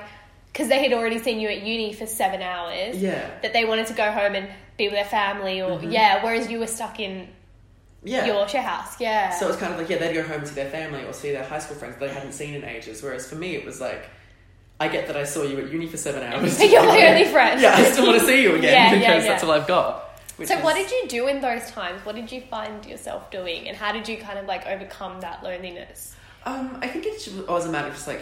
[0.54, 3.30] because they had already seen you at uni for seven hours Yeah.
[3.42, 4.48] that they wanted to go home and
[4.78, 5.92] be with their family or Mhm.
[5.92, 7.28] yeah, whereas you were stuck in
[8.04, 8.26] Yeah.
[8.26, 9.00] your share house.
[9.00, 9.32] Yeah.
[9.32, 11.32] So it was kind of like yeah, they'd go home to their family or see
[11.32, 13.02] their high school friends that they hadn't seen in ages.
[13.04, 14.08] Whereas for me, it was like,
[14.80, 16.62] I get that I saw you at uni for seven hours.
[16.64, 17.60] You're my only friend.
[17.60, 19.32] Yeah, I still want to see you again Yeah, yeah, because yeah.
[19.32, 20.05] that's all I've got.
[20.38, 22.06] Which so is- what did you do in those times?
[22.06, 25.44] What did you find yourself doing, and how did you kind of like overcome that
[25.44, 26.16] loneliness?
[26.46, 28.22] Um, I think it was a matter of just like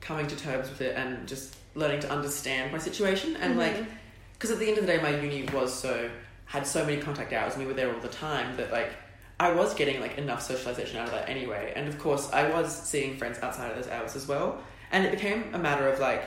[0.00, 3.86] coming to terms with it and just learning to understand my situation and like Mhm.
[4.32, 6.10] because at the end of the day, my uni was so
[6.46, 8.90] had so many contact hours and we were there all the time that like
[9.38, 11.72] I was getting like enough socialization out of that anyway.
[11.76, 14.58] And of course, I was seeing friends outside of those hours as well.
[14.92, 16.22] And it became a matter of like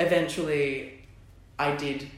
[0.00, 1.04] eventually
[1.58, 2.08] I did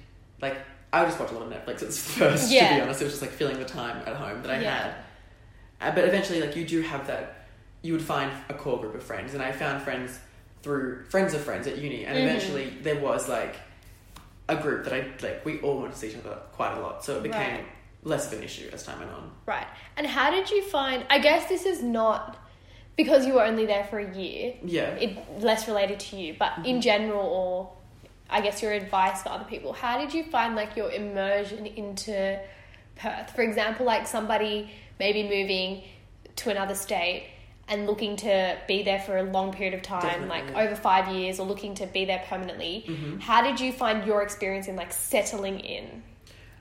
[0.41, 0.57] like
[0.93, 2.45] I just watched a lot of Netflix at first.
[2.53, 4.79] To be honest, it was just like filling the time at home that I Yeah.
[4.79, 4.95] had.
[5.81, 7.35] Uh, but eventually, like you do have that.
[7.83, 10.19] You would find a core group of friends, and I found friends
[10.63, 12.23] through friends of friends at uni, and Mhm.
[12.23, 13.55] eventually there was like
[14.49, 15.45] a group that I like.
[15.45, 17.65] We all wanted to see each other quite a lot, so it became Right.
[18.03, 19.31] less of an issue as time went on.
[19.47, 19.67] Right.
[19.97, 21.05] And how did you find?
[21.11, 22.37] I guess this is not
[22.97, 24.55] because you were only there for a year.
[24.65, 27.71] Yeah, It less related to you, but in general, or
[28.31, 29.73] I guess your advice for other people.
[29.73, 32.39] How did you find like your immersion into
[32.97, 33.35] Perth?
[33.35, 35.83] For example, like somebody maybe moving
[36.37, 37.29] to another state
[37.69, 41.09] and looking to be there for a long period of time, Definitely, like over five
[41.15, 42.85] years, or looking to be there permanently.
[42.87, 43.21] Mhm.
[43.21, 46.03] How did you find your experience in like settling in?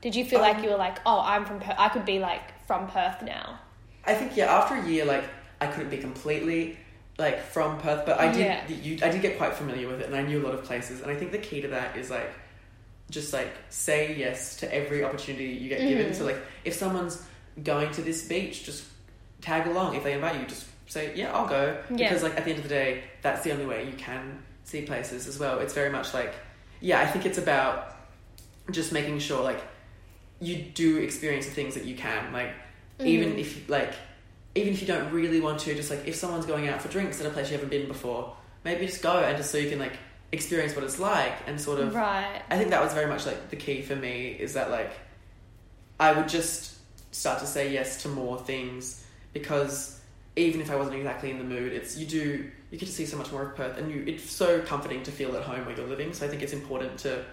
[0.02, 1.76] Did you feel like Um, you were like, oh, I'm from Perth.
[1.78, 3.58] I could be like from Perth now.
[4.04, 4.54] I think yeah.
[4.54, 5.24] After a year, like
[5.60, 6.78] I couldn't be completely
[7.18, 8.40] like from Perth, but I did.
[8.40, 8.68] Yeah.
[8.68, 11.00] You, I did get quite familiar with it, and I knew a lot of places.
[11.02, 12.30] And I think the key to that is like
[13.10, 16.12] just like say yes to every opportunity you get given.
[16.12, 16.14] Mhm.
[16.14, 17.22] So like if someone's
[17.64, 18.84] going to this beach, just
[19.40, 19.96] tag along.
[19.96, 21.82] If they invite you, just say yeah, I'll go.
[21.90, 22.08] Yeah.
[22.08, 24.82] Because like at the end of the day, that's the only way you can see
[24.82, 25.58] places as well.
[25.58, 26.34] It's very much like
[26.80, 27.00] yeah.
[27.00, 27.96] I think it's about
[28.70, 29.60] just making sure like
[30.40, 32.52] you do experience the things that you can like
[33.00, 33.38] even Mhm.
[33.40, 33.92] if like
[34.58, 37.20] even if you don't really want to just like if someone's going out for drinks
[37.20, 39.78] at a place you haven't been before maybe just go and just so you can
[39.78, 39.96] like
[40.32, 42.42] experience what it's like and sort of Right.
[42.50, 44.92] i think that was very much like the key for me is that like
[45.98, 46.74] i would just
[47.12, 49.98] start to say yes to more things because
[50.36, 53.06] even if i wasn't exactly in the mood it's you do you get to see
[53.06, 55.76] so much more of perth and you it's so comforting to feel at home where
[55.76, 57.24] you're living so i think it's important to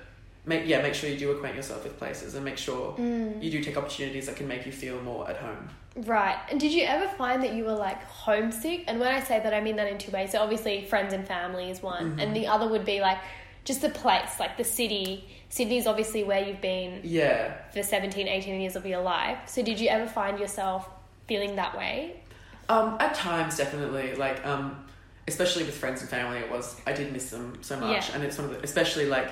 [0.46, 3.44] make yeah make sure you do acquaint yourself with places and make sure Mm.
[3.44, 6.38] you do take opportunities that can make you feel more at home Right.
[6.52, 8.84] And did you ever find that you were like homesick?
[8.88, 10.32] And when I say that, I mean that in two ways.
[10.32, 12.22] So obviously, friends and family is one, Mhm.
[12.24, 13.18] and the other would be like
[13.64, 15.28] just the place, like the city.
[15.50, 17.54] Sydney's obviously where you've been Yeah.
[17.74, 19.38] for 17, 18 years of your life.
[19.46, 20.88] So did you ever find yourself
[21.28, 22.18] feeling that way?
[22.68, 24.16] Um, at times, definitely.
[24.16, 24.86] Like, um,
[25.28, 28.16] especially with friends and family, it was I did miss them so much, Yeah.
[28.16, 29.30] and it's one of the, especially like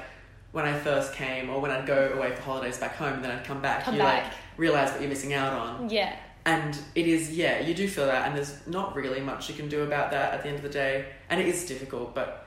[0.53, 3.31] when I first came, or when I'd go away for holidays back home, and then
[3.31, 3.83] I'd come back.
[3.83, 4.23] Come you like
[4.55, 6.13] realize what you're missing out on, Yeah.
[6.45, 9.69] And it is yeah, you do feel that, and there's not really much you can
[9.69, 12.13] do about that at the end of the day, and it is difficult.
[12.15, 12.45] But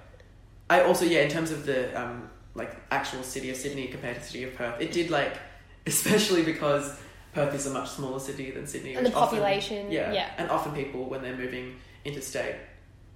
[0.68, 4.20] I also yeah, in terms of the um, like actual city of Sydney compared to
[4.20, 5.36] the city of Perth, it did like,
[5.86, 6.98] especially because.
[7.32, 10.30] Perth is a much smaller city than Sydney, And the which often- population, yeah, yeah.
[10.38, 12.54] and often people when they're moving interstate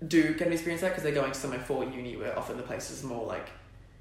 [0.09, 2.63] do get an experience that because they're going to somewhere for uni where often the
[2.63, 3.49] place is more like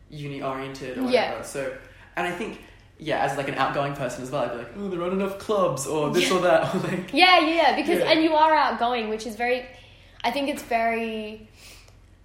[0.09, 1.29] uni oriented or Yeah.
[1.29, 1.43] whatever.
[1.45, 1.77] So
[2.17, 2.61] and I think
[2.99, 5.39] yeah, as like an outgoing person as well, I'd be like, oh, there aren't enough
[5.39, 6.35] clubs or this Yeah.
[6.38, 6.75] or that.
[6.75, 8.12] Or like, Yeah, yeah, because Yeah.
[8.12, 9.65] and you are outgoing, which is very.
[10.23, 11.47] I think it's very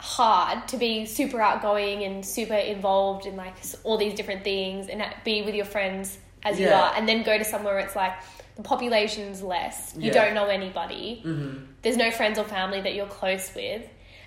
[0.01, 5.03] hard to be super outgoing and super involved in like all these different things and
[5.25, 8.13] be with your friends as you are, and then go to somewhere where it's like
[8.57, 10.25] the population's less, you Yeah.
[10.25, 11.65] don't know anybody, mhm.
[11.83, 13.83] there's no friends or family that you're close with,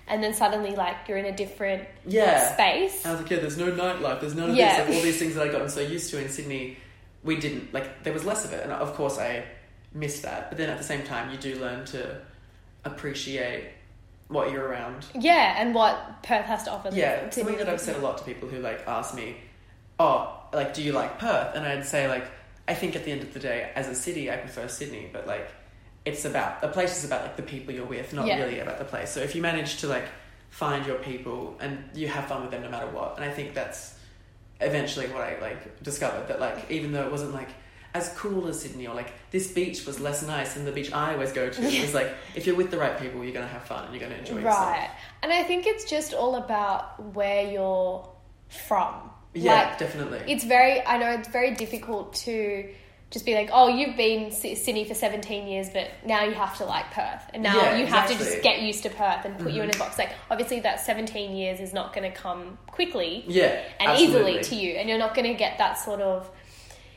[0.08, 2.52] and then suddenly like you're in a different yeah.
[2.52, 3.04] space.
[3.04, 4.78] I was like, yeah, there's no nightlife, there's none of Yeah.
[4.78, 6.76] this, like all these things that I'd gotten so used to in Sydney,
[7.22, 8.62] we didn't, like, there was less of it.
[8.62, 9.44] And of course, I
[9.92, 10.50] missed that.
[10.50, 12.20] But then at the same time, you do learn to
[12.84, 13.70] appreciate
[14.28, 15.06] what you're around.
[15.14, 16.90] Yeah, and what Perth has to offer.
[16.92, 17.62] Yeah, to something me.
[17.62, 19.36] that I've said a lot to people who, like, ask me,
[19.98, 21.54] oh, like, do you like Perth?
[21.54, 22.26] And I'd say, like,
[22.66, 25.26] I think at the end of the day, as a city, I prefer Sydney, but,
[25.26, 25.50] like,
[26.08, 28.38] it's about, the place is about, like, the people you're with, not Yeah.
[28.42, 29.10] really about the place.
[29.10, 30.04] So if you manage to, like,
[30.50, 33.54] find your people and you have fun with them no matter what, and I think
[33.54, 33.94] that's
[34.60, 37.48] eventually what I like discovered that like even though it wasn't like
[37.94, 41.12] as cool as Sydney or like this beach was less nice than the beach I
[41.12, 41.62] always go to.
[41.62, 44.02] It was like if you're with the right people, you're gonna have fun and you're
[44.02, 44.66] gonna enjoy yourself.
[44.66, 44.90] Right.
[45.22, 48.08] And I think it's just all about where you're
[48.48, 48.94] from.
[49.34, 50.22] Yeah, Like, definitely.
[50.26, 52.68] it's very, I know it's very difficult to
[53.10, 56.64] just be like, oh, you've been Sydney for 17 years, but now you have to
[56.66, 57.22] like Perth.
[57.32, 59.70] And now Yeah, you have to just get used to Perth and put you in
[59.70, 59.78] a Mhm.
[59.78, 59.98] box.
[59.98, 64.32] Like, obviously, that 17 years is not going to come quickly yeah, and absolutely.
[64.40, 66.30] easily to you, and you're not going to get that sort of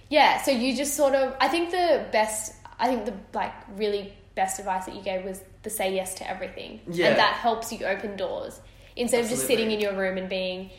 [0.10, 0.42] yeah.
[0.42, 4.60] So you just sort of I think the best I think the like really best
[4.60, 7.08] advice that you gave was the say yes to everything, Yeah.
[7.08, 8.60] and that helps you open doors
[8.98, 10.72] instead of just sitting in your room and being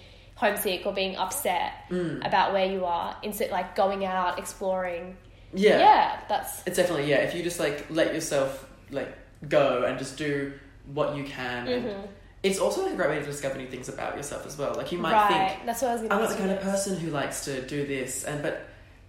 [0.47, 2.27] homesick or being upset Mm.
[2.27, 3.17] about where you are.
[3.23, 5.17] Instead, like going out exploring.
[5.55, 5.79] Yeah.
[5.79, 7.19] yeah that's It's definitely yeah.
[7.27, 8.51] If you just like let yourself
[8.91, 9.11] like
[9.49, 10.53] go and just do
[10.99, 12.09] what you can, and Mhm.
[12.43, 14.73] it's also like a great way to discover new things about yourself as well.
[14.75, 15.51] Like you might right.
[15.53, 17.61] think that's what I was to I'm not the kind of person who likes to
[17.75, 18.55] do this, and but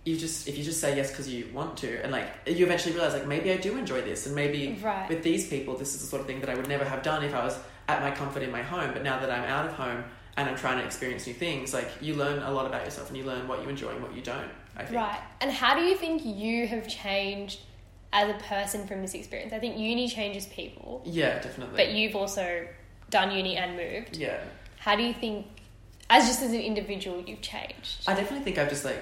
[0.05, 2.93] you just if you just say yes because you want to, and like you eventually
[2.93, 5.07] realize like maybe I do enjoy this, and maybe Right.
[5.09, 7.23] with these people this is the sort of thing that I would never have done
[7.23, 8.89] if I was at my comfort in my home.
[8.93, 10.03] But now that I'm out of home
[10.37, 13.17] and I'm trying to experience new things, like you learn a lot about yourself, and
[13.17, 14.49] you learn what you enjoy and what you don't.
[14.75, 14.95] I think.
[14.97, 15.19] Right.
[15.41, 17.59] And how do you think you have changed
[18.11, 19.53] as a person from this experience?
[19.53, 21.01] I think uni changes people.
[21.05, 21.75] Yeah, definitely.
[21.77, 22.67] But you've also
[23.11, 24.17] done uni and moved.
[24.17, 24.39] yeah,
[24.79, 25.45] How do you think,
[26.09, 28.03] as just as an individual, you've changed?
[28.07, 28.99] I definitely think I've just like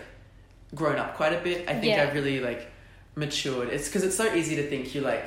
[0.76, 1.70] grown up quite a bit.
[1.70, 2.04] I think Yeah.
[2.04, 2.70] I've really like
[3.15, 3.70] matured.
[3.70, 5.24] It's because it's so easy to think you like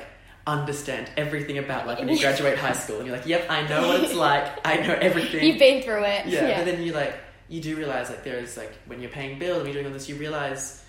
[0.47, 3.87] understand everything about like when you graduate high school and you're like, yep, I know
[3.87, 4.45] what it's like.
[4.65, 5.43] I know everything.
[5.45, 6.27] You've been through it.
[6.27, 7.15] yeah, but then you like
[7.49, 10.07] you do realize like there's like when you're paying bills and you're doing all this,
[10.09, 10.83] you realize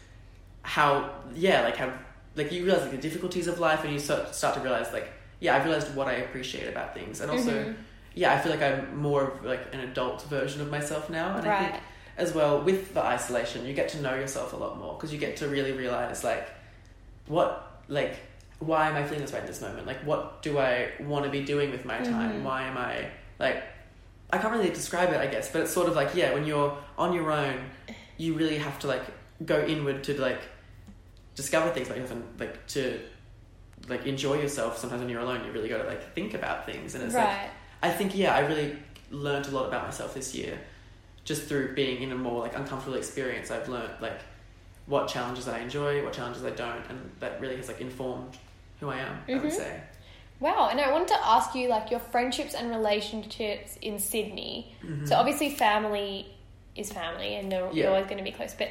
[0.63, 1.93] how yeah like how
[2.35, 5.09] like you realize like the difficulties of life and you start start to realize like
[5.41, 7.77] yeah I've realized what I appreciate about things and also Mhm.
[8.15, 11.47] yeah I feel like I'm more of like an adult version of myself now and
[11.49, 11.83] I think
[12.19, 15.19] as well with the isolation you get to know yourself a lot more because you
[15.21, 16.49] get to really realize like
[17.27, 18.17] what like
[18.59, 21.31] why am I feeling this way in this moment like what do I want to
[21.31, 22.43] be doing with my time Mhm.
[22.43, 23.63] why am I like
[24.31, 26.77] I can't really describe it I guess but it's sort of like yeah when you're
[26.97, 27.57] on your own
[28.17, 29.03] you really have to like
[29.45, 30.41] go inward to like
[31.35, 32.99] discover things about yourself and like to
[33.89, 36.95] like enjoy yourself sometimes when you're alone you really got to like think about things
[36.95, 37.51] and it's like.
[37.83, 38.75] I think yeah, I really
[39.11, 40.59] learned a lot about myself this year,
[41.25, 43.51] just through being in a more like uncomfortable experience.
[43.51, 44.19] I've learned like
[44.87, 48.39] what challenges I enjoy, what challenges I don't, and that really has like informed
[48.81, 49.23] who I am.
[49.29, 49.53] I would Mhm.
[49.53, 49.81] say.
[50.41, 50.69] Wow.
[50.71, 54.75] And I wanted to ask you, like, your friendships and relationships in Sydney.
[54.85, 55.09] Mhm.
[55.09, 56.27] So obviously, family
[56.75, 57.73] is family, and they're, Yeah.
[57.85, 58.55] you're always going to be close.
[58.55, 58.69] But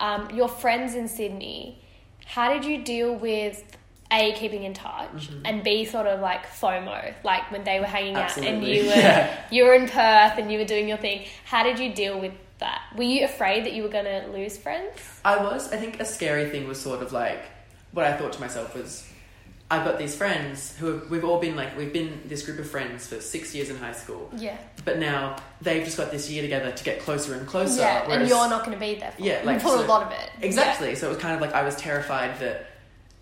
[0.00, 1.78] um, your friends in Sydney,
[2.26, 3.62] how did you deal with
[4.10, 5.40] a keeping in touch Mhm.
[5.44, 8.94] and b sort of like FOMO, like when they were hanging out and you were
[8.94, 9.34] Yeah.
[9.50, 11.26] you were in Perth and you were doing your thing?
[11.44, 12.80] How did you deal with that?
[12.96, 14.98] Were you afraid that you were going to lose friends?
[15.24, 15.72] I was.
[15.72, 17.42] I think a scary thing was sort of like
[17.92, 19.08] what I thought to myself was.
[19.70, 22.68] I've got these friends who have, we've all been like we've been this group of
[22.68, 26.42] friends for six years in high school, Yeah, but now they've just got this year
[26.42, 27.80] together to get closer and closer.
[27.80, 29.12] yeah, and you're not going to be there.
[29.12, 30.30] For, Yeah, like, for a lot of it.
[30.42, 30.94] Exactly.
[30.94, 32.66] So it was kind of like I was terrified that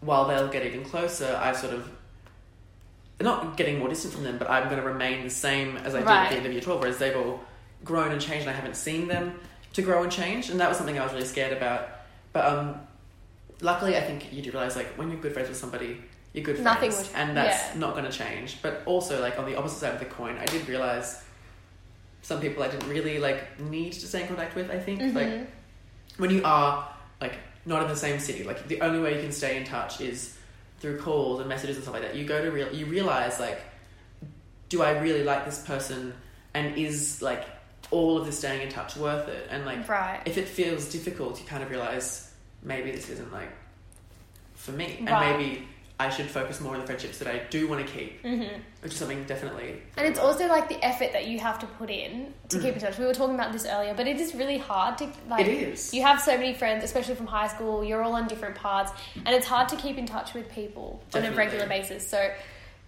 [0.01, 1.89] while they'll get even closer, I sort of
[3.21, 6.01] not getting more distant from them, but I'm going to remain the same as I
[6.01, 6.81] did at the end of year twelve.
[6.81, 7.41] Whereas they've all
[7.85, 9.39] grown and changed, and I haven't seen them
[9.75, 11.89] to grow and change, and that was something I was really scared about.
[12.33, 12.81] But um,
[13.61, 16.01] luckily, I think you do realize like when you're good friends with somebody,
[16.33, 17.81] you're good friends, Nothing and that's yeah.
[17.81, 18.59] not going to change.
[18.63, 21.23] But also, like on the opposite side of the coin, I did realize
[22.23, 24.71] some people I didn't really like need to stay in contact with.
[24.71, 25.07] I think Yeah.
[25.09, 25.45] like mm-hmm.
[26.23, 26.89] when you are
[27.21, 27.35] like
[27.67, 30.37] not in the same city, like the only way you can stay in touch is
[30.81, 32.17] through calls and messages and stuff like that.
[32.17, 33.61] You go to real, you realize like,
[34.69, 36.15] do I really like this person,
[36.55, 37.45] and is like
[37.91, 39.47] all of this staying in touch worth it?
[39.51, 40.21] And like, Right.
[40.25, 43.51] if it feels difficult, you kind of realize maybe this isn't like
[44.55, 45.69] for me, and maybe
[46.07, 48.61] I should focus more on the friendships that I do want to keep, Mm-hmm.
[48.83, 49.81] which is something definitely.
[49.97, 52.81] And it's also like the effort that you have to put in to keep in
[52.81, 52.99] touch.
[52.99, 55.47] We were talking about this earlier, but it is really hard to like.
[55.47, 55.49] Mm.
[55.49, 55.95] It is.
[55.95, 57.85] You have so many friends, especially from high school.
[57.85, 58.93] You're all on different paths,
[59.25, 62.09] and it's hard to keep in touch with people on a regular basis.
[62.09, 62.31] So,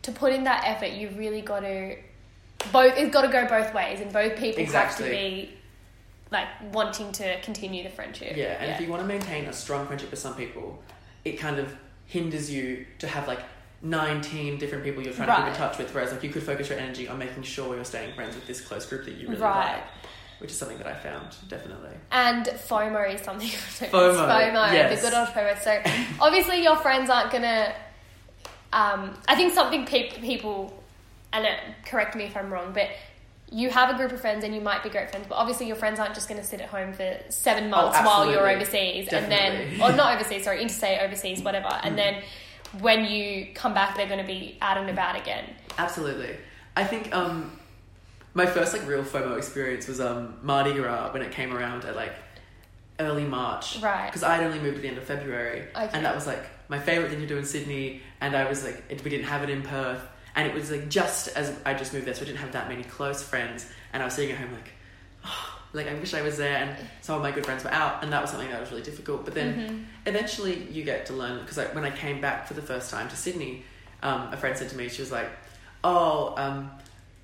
[0.02, 1.96] to put in that effort, you've really got to
[2.72, 2.94] both.
[2.96, 5.06] It's got to go both ways, and both people Exactly.
[5.06, 5.54] have to be
[6.30, 8.36] like wanting to continue the friendship.
[8.36, 10.82] Yeah, and if you want to maintain a strong friendship with some people,
[11.24, 11.74] it kind of
[12.14, 13.40] hinders you to have like
[13.82, 16.70] 19 different people you're trying to keep in touch with, whereas like you could focus
[16.70, 19.40] your energy on making sure you're staying friends with this close group that you really
[19.40, 19.74] Right.
[19.74, 19.84] like,
[20.38, 21.90] which is something that I found definitely.
[22.12, 23.48] And FOMO is something.
[23.90, 25.02] FOMO, FOMO, yes.
[25.02, 25.58] the good old FOMO.
[25.62, 25.82] So
[26.24, 27.74] obviously your friends aren't gonna.
[28.72, 30.82] Um, I think something pe- people,
[31.32, 31.50] and uh,
[31.84, 32.88] correct me if I'm wrong, but
[33.54, 35.76] you have a group of friends and you might be great friends, but obviously your
[35.76, 39.30] friends aren't just going to sit at home for seven months while you're overseas, and
[39.30, 42.20] then or not overseas, sorry, interstate, overseas, whatever, and then
[42.80, 45.44] when you come back, they're going to be out and about again.
[45.78, 46.36] Absolutely.
[46.76, 47.56] I think um,
[48.34, 51.94] my first like real FOMO experience was um, Mardi Gras when it came around at
[51.94, 52.12] like
[52.98, 53.80] early March.
[53.80, 54.06] Right.
[54.06, 55.68] Because I'd only moved at the end of February.
[55.76, 55.90] Okay.
[55.92, 58.02] And that was like my favourite thing to do in Sydney.
[58.20, 60.02] And I was like, it, we didn't have it in Perth.
[60.36, 62.68] And it was like just as I just moved there, so I didn't have that
[62.68, 63.66] many close friends.
[63.92, 64.70] And I was sitting at home like,
[65.24, 66.56] oh, like I wish I was there.
[66.56, 68.82] And some of my good friends were out, and that was something that was really
[68.82, 69.24] difficult.
[69.24, 69.82] But then Mm-hmm.
[70.06, 73.16] eventually you get to learn because when I came back for the first time to
[73.16, 73.64] Sydney,
[74.02, 75.28] um, a friend said to me, she was like,
[75.84, 76.70] "Oh, um,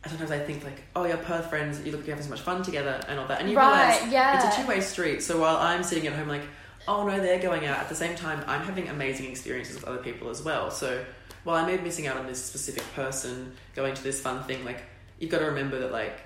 [0.07, 2.41] sometimes I think like, oh, your Perth friends, you look like you're having so much
[2.41, 4.37] fun together and all that, and you Right, realize yeah.
[4.47, 5.23] it's a two way street.
[5.23, 6.43] So while I'm sitting at home like,
[6.89, 9.99] oh no, they're going out at the same time, I'm having amazing experiences with other
[9.99, 10.71] people as well.
[10.71, 11.05] So
[11.45, 14.65] while I may be missing out on this specific person going to this fun thing,
[14.65, 14.83] like
[15.19, 16.19] you've got to remember that like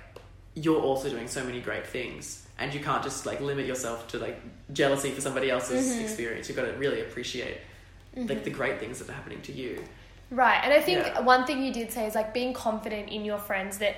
[0.55, 2.41] you're also doing so many great things.
[2.57, 4.39] And you can't just like limit yourself to like
[4.71, 6.03] jealousy for somebody else's Mhm.
[6.03, 6.47] experience.
[6.47, 7.57] You've got to really appreciate
[8.15, 9.83] like the great things that are happening to you.
[10.31, 10.61] Right.
[10.63, 11.19] And I think Yeah.
[11.19, 13.97] one thing you did say is like being confident in your friends that,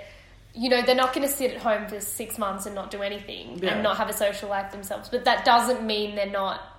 [0.56, 3.04] you know, they're not going to sit at home for six months and not do
[3.04, 3.74] anything Yeah.
[3.76, 5.10] and not have a social life themselves.
[5.10, 6.77] But that doesn't mean they're not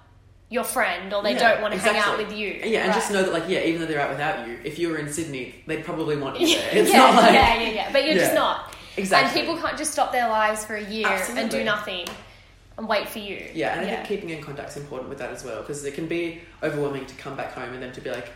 [0.51, 2.61] your friend or they Yeah, don't want to hang out with you.
[2.65, 4.89] Yeah, and just know that, like, yeah, even though they're out without you, if you
[4.89, 6.83] were in Sydney, they'd probably want you yeah, there.
[6.85, 7.93] It's not like yeah, yeah, yeah.
[7.93, 8.75] But you're just not.
[8.97, 9.41] exactly.
[9.41, 12.07] And people can't just stop their lives for a year and do nothing
[12.79, 13.45] and wait for you.
[13.55, 15.95] Yeah, and I think keeping in contact is important with that as well because it
[15.95, 18.31] can be overwhelming to come back home and then to be like,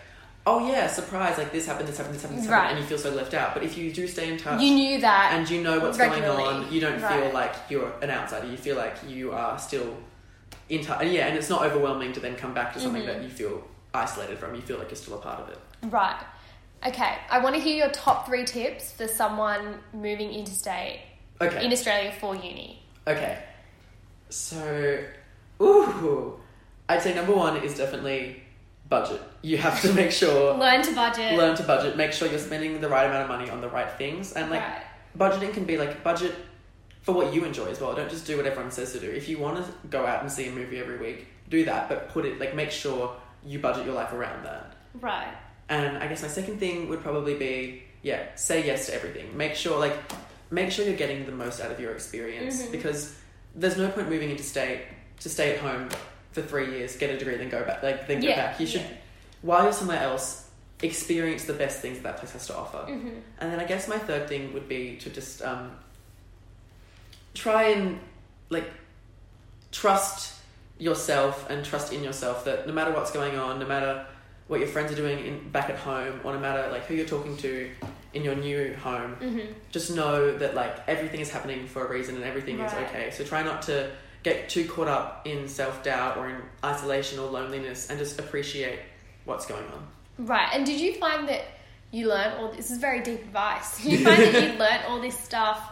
[0.47, 2.57] oh yeah, surprise, like this happened, this happened, this happened, this Right.
[2.63, 3.55] happened, and you feel so left out.
[3.55, 5.33] But if you do stay in touch you knew that.
[5.35, 6.43] and you know what's regularly.
[6.43, 8.49] going on, you don't feel like you're an outsider.
[8.49, 9.97] You feel like you are still
[10.73, 11.03] in touch.
[11.03, 13.07] And yeah, and it's not overwhelming to then come back to something Mhm.
[13.07, 13.63] that you feel
[13.95, 14.55] isolated from.
[14.55, 15.59] You feel like you're still a part of it.
[15.83, 16.17] Right.
[16.87, 17.19] Okay.
[17.31, 21.01] I want to hear your top three tips for someone moving interstate
[21.41, 21.65] Okay.
[21.65, 22.83] in Australia for uni.
[23.07, 23.39] Okay.
[24.31, 25.05] So,
[25.61, 26.41] ooh,
[26.89, 28.43] I'd say number one is definitely
[28.89, 29.21] budget.
[29.43, 31.35] You have to make sure Learn to budget.
[31.37, 31.97] learn to budget.
[31.97, 34.61] Make sure you're spending the right amount of money on the right things, and like
[34.63, 34.83] right.
[35.19, 36.35] budgeting can be like budget
[37.03, 37.95] for what you enjoy as well.
[37.95, 39.11] Don't just do what everyone says to do.
[39.11, 42.09] If you want to go out and see a movie every week, do that, but
[42.11, 44.75] put it like make sure you budget your life around that.
[45.01, 45.33] Right.
[45.69, 49.37] And I guess my second thing would probably be yeah, say yes to everything.
[49.37, 49.97] Make sure like
[50.51, 52.73] make sure you're getting the most out of your experience Mhm.
[52.73, 53.15] because
[53.55, 54.83] there's no point moving into state
[55.21, 55.89] to stay at home
[56.33, 58.61] for three years, get a degree, then go back like then go Yeah, back.
[58.61, 58.89] You should yeah.
[59.43, 60.49] while you're somewhere else,
[60.83, 62.79] experience the best things that, that place has to offer.
[62.87, 63.09] hmm
[63.41, 65.71] And then I guess my third thing would be to just um,
[67.35, 67.99] try and
[68.51, 68.71] like
[69.71, 70.35] trust
[70.79, 74.05] yourself and trust in yourself that no matter what's going on, no matter
[74.49, 77.07] what your friends are doing in, back at home, or no matter like who you're
[77.07, 77.71] talking to
[78.13, 79.41] in your new home, hmm
[79.71, 83.11] just know that like everything is happening for a reason and everything is okay.
[83.11, 83.91] So try not to
[84.23, 88.81] get too caught up in self doubt or in isolation or loneliness, and just appreciate
[89.25, 89.87] what's going on.
[90.27, 90.49] Right.
[90.53, 91.45] And did you find that
[91.93, 93.77] you learned all this is very deep advice.
[93.83, 95.72] Did you find that you learned all this stuff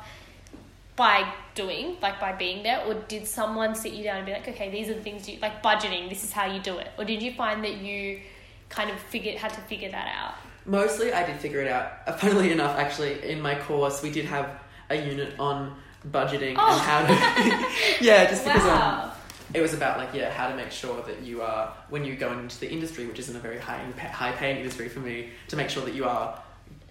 [1.00, 4.46] by doing, like by being there, or did someone sit you down and be like,
[4.46, 6.88] okay, these are the things you like budgeting, this is how you do it?
[6.98, 8.20] Or did you find that you
[8.68, 10.34] kind of figured had to figure that out?
[10.66, 11.90] Mostly, I did figure it out.
[12.07, 15.74] Uh, Funnily enough, actually, in my course, we did have a unit on
[16.11, 16.70] budgeting Oh.
[16.70, 18.05] and how to.
[18.05, 19.11] yeah, just because um,
[19.55, 22.30] it was about like yeah, how to make sure that you are when you go
[22.38, 23.82] into the industry, which isn't a very high
[24.12, 26.42] high paying industry for me, to make sure that you are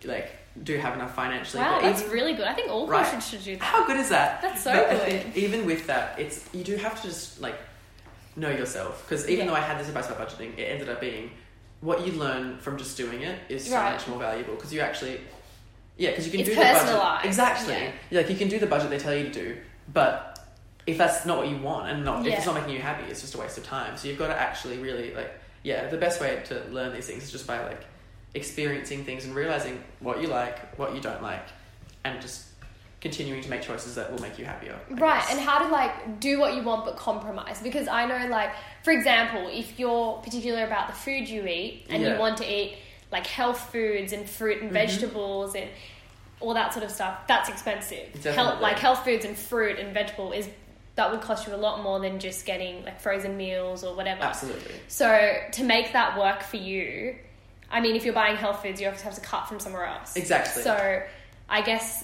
[0.04, 0.32] like
[0.64, 1.64] do have enough financially.
[1.64, 2.46] Wow, that's even- really good.
[2.46, 3.06] I think all Right.
[3.06, 3.64] courses should do that.
[3.64, 4.42] how good is that?
[4.42, 5.26] That's so But good.
[5.36, 7.56] even with that, it's you do have to just like
[8.36, 9.52] know yourself because even Yeah.
[9.52, 11.32] though I had this advice about budgeting, it ended up being
[11.82, 13.94] what you learn from just doing it is so Right.
[13.94, 15.22] much more valuable because you actually
[15.98, 17.92] yeah because you can It's do the budget exactly yeah.
[18.10, 18.20] yeah.
[18.22, 19.58] like you can do the budget they tell you to do
[19.92, 20.40] But
[20.86, 23.22] if that's not what you want and not if it's not making you happy, it's
[23.22, 23.96] just a waste of time.
[23.98, 25.32] So you've got to actually really like
[25.64, 27.82] yeah, the best way to learn these things is just by like
[28.34, 31.46] experiencing things and realizing what you like, what you don't like,
[32.04, 32.46] and just
[33.02, 34.78] continuing to make choices that will make you happier.
[34.90, 35.32] I Right, guess.
[35.32, 37.62] and how to like do what you want but compromise.
[37.62, 38.52] Because I know, like,
[38.84, 42.14] for example, if you're particular about the food you eat and Yeah.
[42.14, 42.78] you want to eat
[43.12, 44.74] like health foods and fruit and Mhm.
[44.74, 45.70] vegetables and
[46.42, 48.14] all that sort of stuff, that's expensive.
[48.24, 50.48] Health, like health foods and fruit and vegetable is
[50.96, 54.22] that would cost you a lot more than just getting like frozen meals or whatever.
[54.24, 54.74] absolutely.
[54.90, 57.16] So to make that work for you,
[57.72, 59.86] I mean, if you're buying health foods, you have to have to cut from somewhere
[59.86, 60.16] else.
[60.16, 60.64] Exactly.
[60.64, 61.02] So
[61.50, 62.04] I guess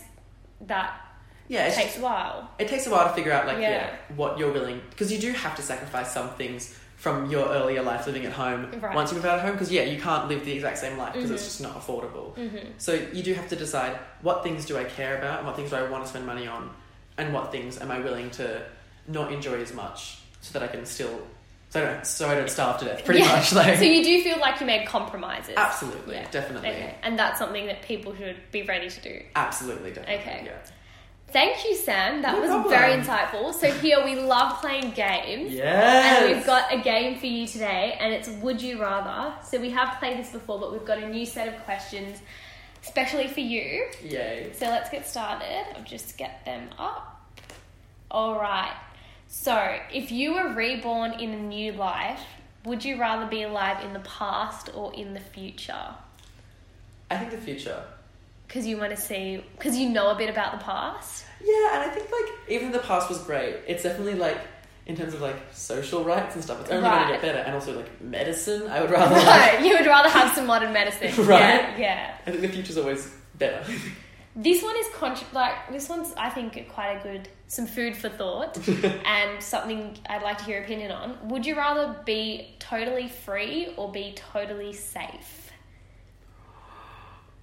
[0.61, 1.01] that
[1.47, 2.49] Yeah, it's takes just, a while.
[2.59, 3.95] it takes a while to figure out like yeah, Yeah.
[4.15, 8.07] what you're willing because you do have to sacrifice some things from your earlier life
[8.07, 8.95] living at home Right.
[8.95, 11.13] once you move out of home because yeah you can't live the exact same life
[11.13, 11.45] because it's Mhm.
[11.45, 15.17] just not affordable hmm so you do have to decide what things do i care
[15.17, 16.73] about and what things do i want to spend money on
[17.17, 18.61] and what things am i willing to
[19.07, 21.27] not enjoy as much so that i can still
[21.75, 23.35] so i don't, so I don't starve to death pretty Yeah.
[23.35, 25.53] much like So you do feel like you made compromises.
[25.57, 26.27] absolutely Yeah.
[26.31, 26.95] definitely Okay.
[27.03, 29.21] And that's something that people should be ready to do.
[29.35, 30.41] absolutely definitely Okay.
[30.45, 30.57] yeah
[31.31, 32.21] Thank you, Sam.
[32.21, 32.69] That No was problem.
[32.69, 33.53] very insightful.
[33.53, 35.51] So here we love playing games.
[35.51, 39.33] yes And we've got a game for you today, and it's Would You Rather.
[39.43, 42.19] So we have played this before, but we've got a new set of questions,
[42.83, 43.87] especially for you.
[44.03, 45.65] yay So let's get started.
[45.75, 47.19] I'll just get them up.
[48.11, 48.71] All right.
[49.27, 52.21] So if you were reborn in a new life,
[52.65, 55.87] would you rather be alive in the past or in the future?
[57.11, 57.83] i think the future
[58.47, 61.25] Because you want to see, because you know a bit about the past.
[61.43, 63.57] Yeah, and I think like even the past was great.
[63.67, 64.39] It's definitely like
[64.87, 66.61] in terms of like social rights and stuff.
[66.61, 68.67] It's only going to get better, and also like medicine.
[68.67, 69.15] I would rather.
[69.25, 71.11] Like, No, you would rather have some modern medicine.
[71.25, 71.39] Right.
[71.39, 72.17] Yeah, yeah.
[72.25, 73.63] I think the future's always better.
[74.37, 78.09] This one is contr like this one's I think quite a good some food for
[78.09, 78.57] thought
[79.05, 81.29] and something I'd like to hear your opinion on.
[81.29, 85.41] Would you rather be totally free or be totally safe?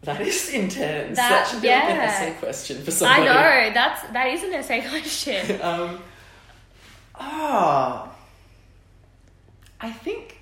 [0.02, 1.16] that is intense.
[1.16, 3.28] That- That, should be like an essay question for somebody.
[3.28, 5.60] I know that's that is an essay question.
[5.62, 6.02] um.
[7.14, 8.08] Ah.
[9.80, 10.38] I think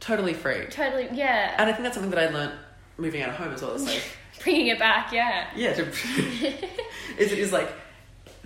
[0.00, 1.54] totally free, totally, yeah.
[1.58, 2.52] and I think that's something that I learned
[2.96, 3.74] moving out of home as well.
[3.74, 4.02] It's like
[4.42, 5.48] Bringing it back, yeah.
[5.56, 5.82] yeah, to,
[7.18, 7.68] is it is like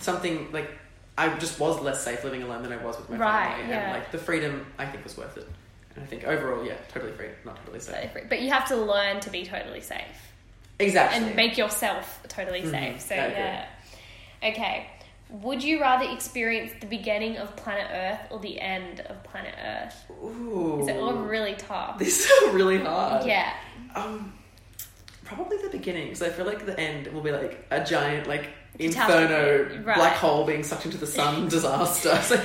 [0.02, 0.70] something like
[1.16, 3.80] I just was less safe living alone than I was with my Right, family, yeah.
[3.84, 5.46] and like the freedom I think was worth it.
[5.94, 7.94] And I think overall, yeah, totally free, not totally safe.
[7.94, 8.22] Totally free.
[8.28, 10.00] But you have to learn to be totally safe
[10.78, 11.22] Exactly.
[11.26, 13.00] and make yourself totally Mhm, safe.
[13.00, 13.38] So I agree.
[13.38, 13.66] yeah.
[14.44, 14.86] Okay.
[15.28, 19.94] Would you rather experience the beginning of planet Earth or the end of planet Earth?
[20.22, 21.98] Ooh, Is it all really tough?
[21.98, 23.26] this is really hard.
[23.26, 23.52] Yeah.
[23.94, 24.32] Um,
[25.24, 28.48] probably the beginning, because I feel like the end will be like a giant like
[28.84, 29.96] inferno right.
[29.96, 32.16] black hole being sucked into the sun disaster.
[32.22, 32.36] So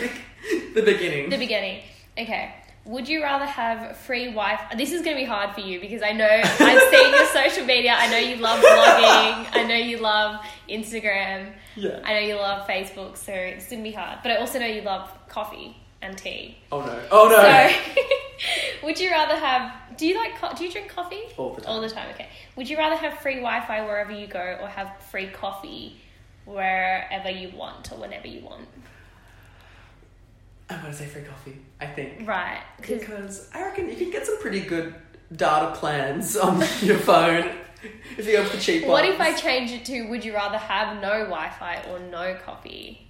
[0.73, 1.29] the beginning.
[1.29, 1.81] The beginning.
[2.17, 2.53] Okay.
[2.85, 4.75] Would you rather have free Wi-Fi?
[4.75, 7.65] This is going to be hard for you because I know I've seen your social
[7.65, 7.93] media.
[7.97, 9.47] I know you love blogging.
[9.51, 11.51] I know you love Instagram.
[11.75, 11.99] yeah.
[12.05, 13.17] I know you love Facebook.
[13.17, 14.19] So it's going to be hard.
[14.23, 16.57] But I also know you love coffee and tea.
[16.71, 17.01] Oh no.
[17.11, 17.69] Oh no.
[17.73, 19.97] So, would you rather have?
[19.97, 20.35] Do you like?
[20.37, 21.23] Co- do you drink coffee?
[21.37, 21.69] All the time.
[21.73, 22.09] All the time.
[22.13, 22.29] Okay.
[22.55, 25.97] Would you rather have free Wi-Fi wherever you go, or have free coffee
[26.47, 28.67] wherever you want or whenever you want?
[30.69, 31.57] I'm gonna say free coffee.
[31.79, 32.27] I think.
[32.27, 32.61] Right.
[32.81, 34.95] Because I reckon you can get some pretty good
[35.35, 37.51] data plans on your phone
[38.17, 38.91] if you go for the cheap one.
[38.91, 39.15] What ones.
[39.15, 43.07] if I change it to would you rather have no Wi-Fi or no coffee?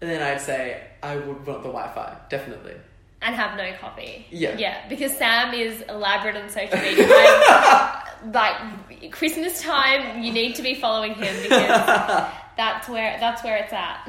[0.00, 2.74] And then I'd say I would want the Wi-Fi, definitely.
[3.22, 4.26] And have no coffee.
[4.30, 4.56] Yeah.
[4.58, 7.08] Yeah, because Sam is elaborate on social media.
[8.32, 11.66] Like Christmas time, you need to be following him because
[12.56, 14.08] that's where that's where it's at.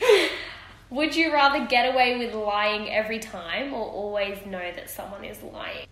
[0.90, 5.40] Would you rather get away with lying every time or always know that someone is
[5.42, 5.86] lying?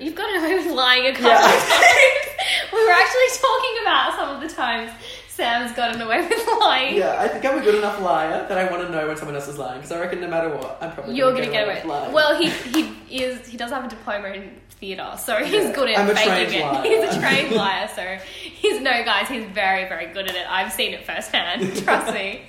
[0.00, 1.44] You've gotten away with lying a couple Yeah.
[1.44, 2.24] of times.
[2.72, 4.90] We were actually talking about some of the times
[5.28, 6.96] Sam's gotten away with lying.
[6.96, 9.34] Yeah, I think I'm a good enough liar that I want to know when someone
[9.34, 11.64] else is lying because I reckon no matter what, I'm probably You're gonna gonna get
[11.64, 11.74] away.
[11.76, 12.12] with lying.
[12.12, 15.72] Well, he he is he does have a diploma in theatre, so he's Yeah.
[15.72, 16.84] good at I'm faking it.
[16.84, 19.28] He's a trained liar, so he's no guys.
[19.28, 20.46] He's very very good at it.
[20.48, 21.76] I've seen it firsthand.
[21.84, 22.42] Trust me.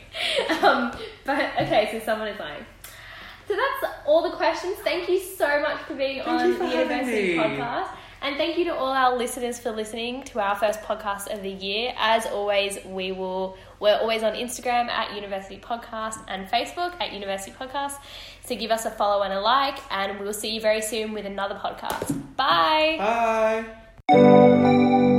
[0.62, 0.92] Um,
[1.26, 2.66] but okay, so someone is lying.
[3.48, 4.78] So that's all the questions.
[4.84, 7.44] Thank you so much for being Thank on for the University me.
[7.44, 7.90] Podcast.
[8.22, 11.50] And thank you to all our listeners for listening to our first podcast of the
[11.50, 11.94] year.
[11.98, 17.52] As always, we will we're always on Instagram at University Podcast and Facebook at University
[17.58, 17.94] Podcast.
[18.50, 21.28] So give us a follow and a like, and we'll see you very soon with
[21.28, 22.36] another podcast.
[22.36, 22.98] Bye.
[24.10, 25.16] Bye.